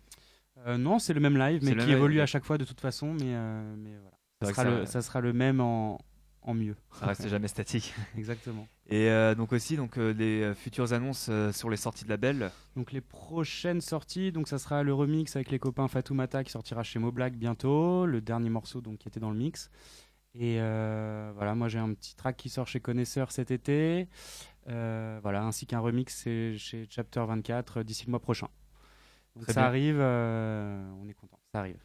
Euh, 0.67 0.79
Non, 0.79 1.01
c'est 1.01 1.15
le 1.15 1.21
même 1.21 1.37
live, 1.37 1.65
mais 1.65 1.75
qui 1.77 1.91
évolue 1.91 2.21
à 2.21 2.27
chaque 2.27 2.45
fois 2.45 2.59
de 2.59 2.65
toute 2.65 2.81
façon. 2.81 3.13
Mais, 3.13 3.35
euh, 3.35 3.75
mais 3.77 3.91
voilà. 3.91 4.17
Ça 4.43 4.49
sera, 4.51 4.65
le, 4.65 4.87
ça... 4.87 5.03
sera, 5.03 5.21
le, 5.21 5.33
même 5.33 5.61
en, 5.61 6.01
en 6.43 6.55
mieux. 6.55 6.77
Ça 6.93 7.07
reste 7.07 7.27
jamais 7.29 7.49
statique. 7.49 7.93
Exactement. 8.17 8.69
Et 8.89 9.11
euh, 9.11 9.35
donc 9.35 9.53
aussi 9.53 9.77
donc 9.77 9.97
les 9.97 10.53
futures 10.55 10.93
annonces 10.93 11.29
sur 11.53 11.69
les 11.69 11.77
sorties 11.77 12.05
de 12.05 12.11
label. 12.11 12.53
Donc 12.77 12.93
les 12.93 13.01
prochaines 13.01 13.81
sorties, 13.81 14.31
donc 14.31 14.47
ça 14.47 14.59
sera 14.59 14.85
le 14.85 14.95
remix 14.95 15.35
avec 15.35 15.51
les 15.51 15.59
copains 15.59 15.89
Fatoumata 15.89 16.45
qui 16.45 16.53
sortira 16.53 16.85
chez 16.85 17.01
Moblack 17.01 17.35
bientôt, 17.35 18.07
le 18.07 18.21
dernier 18.21 18.51
morceau 18.51 18.81
donc 18.81 18.99
qui 18.99 19.09
était 19.09 19.21
dans 19.21 19.31
le 19.31 19.39
mix. 19.39 19.71
Et 20.35 20.59
voilà, 21.35 21.55
moi 21.57 21.69
j'ai 21.69 21.79
un 21.81 21.93
petit 21.95 22.15
track 22.15 22.37
qui 22.37 22.49
sort 22.49 22.69
chez 22.69 22.79
Connaisseur 22.79 23.33
cet 23.33 23.51
été. 23.51 24.09
Euh, 24.69 25.19
voilà, 25.23 25.45
ainsi 25.45 25.67
qu'un 25.67 25.81
remix 25.81 26.25
chez 26.25 26.87
Chapter 26.89 27.25
24 27.27 27.83
d'ici 27.83 28.07
le 28.07 28.11
mois 28.11 28.21
prochain. 28.21 28.49
Donc 29.37 29.51
ça 29.51 29.67
arrive, 29.67 30.01
on 30.01 31.09
est 31.09 31.15
content, 31.15 31.39
ça 31.53 31.61
arrive. 31.61 31.79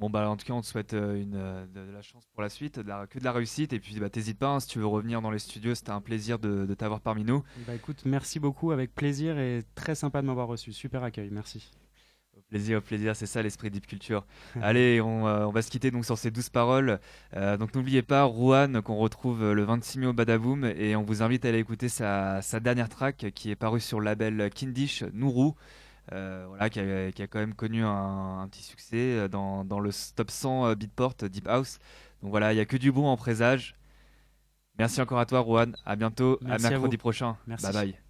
Bon 0.00 0.10
bah 0.10 0.28
en 0.28 0.36
tout 0.36 0.46
cas 0.46 0.52
on 0.52 0.60
te 0.60 0.66
souhaite 0.66 0.92
une, 0.92 1.66
de, 1.74 1.80
la 1.92 2.02
chance 2.02 2.24
pour 2.32 2.40
la 2.40 2.48
suite, 2.48 2.82
que 3.10 3.18
de 3.18 3.24
la 3.24 3.32
réussite 3.32 3.72
et 3.72 3.80
puis 3.80 3.98
bah, 3.98 4.08
t'hésites 4.08 4.38
pas 4.38 4.50
hein, 4.50 4.60
si 4.60 4.68
tu 4.68 4.78
veux 4.78 4.86
revenir 4.86 5.20
dans 5.20 5.32
les 5.32 5.40
studios, 5.40 5.74
c'était 5.74 5.90
un 5.90 6.00
plaisir 6.00 6.38
de, 6.38 6.66
de 6.66 6.74
t'avoir 6.74 7.00
parmi 7.00 7.24
nous. 7.24 7.42
Bah 7.66 7.74
écoute, 7.74 8.02
merci 8.04 8.38
beaucoup, 8.38 8.70
avec 8.70 8.94
plaisir 8.94 9.38
et 9.38 9.64
très 9.74 9.96
sympa 9.96 10.22
de 10.22 10.26
m'avoir 10.28 10.46
reçu, 10.46 10.72
super 10.72 11.02
accueil, 11.02 11.30
merci. 11.32 11.72
Plaisir, 12.48 12.80
plaisir, 12.80 13.14
c'est 13.14 13.26
ça 13.26 13.42
l'esprit 13.42 13.70
Deep 13.70 13.86
Culture. 13.86 14.24
Allez, 14.62 15.02
on, 15.02 15.26
euh, 15.26 15.44
on, 15.44 15.50
va 15.50 15.60
se 15.60 15.70
quitter 15.70 15.90
donc 15.90 16.06
sur 16.06 16.16
ces 16.16 16.30
douze 16.30 16.48
paroles. 16.48 16.98
Euh, 17.36 17.58
donc 17.58 17.74
n'oubliez 17.74 18.00
pas 18.00 18.22
Rouen 18.22 18.80
qu'on 18.80 18.96
retrouve 18.96 19.52
le 19.52 19.64
26 19.64 19.98
mai 19.98 20.06
au 20.06 20.12
Badaboom 20.14 20.64
et 20.64 20.96
on 20.96 21.02
vous 21.02 21.22
invite 21.22 21.44
à 21.44 21.48
aller 21.48 21.58
écouter 21.58 21.90
sa, 21.90 22.40
sa 22.40 22.58
dernière 22.58 22.88
track 22.88 23.26
qui 23.34 23.50
est 23.50 23.56
parue 23.56 23.80
sur 23.80 24.00
le 24.00 24.06
label 24.06 24.50
Kindish, 24.50 25.02
Nourou. 25.12 25.56
Euh, 26.12 26.46
voilà, 26.48 26.70
qui 26.70 26.80
a, 26.80 27.12
qui 27.12 27.20
a, 27.20 27.26
quand 27.26 27.38
même 27.38 27.52
connu 27.52 27.84
un, 27.84 28.48
petit 28.50 28.62
succès 28.62 29.28
dans, 29.28 29.62
dans, 29.66 29.78
le 29.78 29.90
top 30.16 30.30
100 30.30 30.74
Beatport 30.74 31.16
Deep 31.24 31.46
House. 31.48 31.78
Donc 32.22 32.30
voilà, 32.30 32.54
il 32.54 32.56
n'y 32.56 32.62
a 32.62 32.64
que 32.64 32.78
du 32.78 32.90
bon 32.90 33.08
en 33.08 33.18
présage. 33.18 33.76
Merci 34.78 35.02
encore 35.02 35.18
à 35.18 35.26
toi, 35.26 35.40
Rouen. 35.40 35.72
À 35.84 35.96
bientôt, 35.96 36.38
à 36.48 36.56
mercredi 36.56 36.96
prochain. 36.96 37.36
Bye 37.46 37.72
bye. 37.74 38.07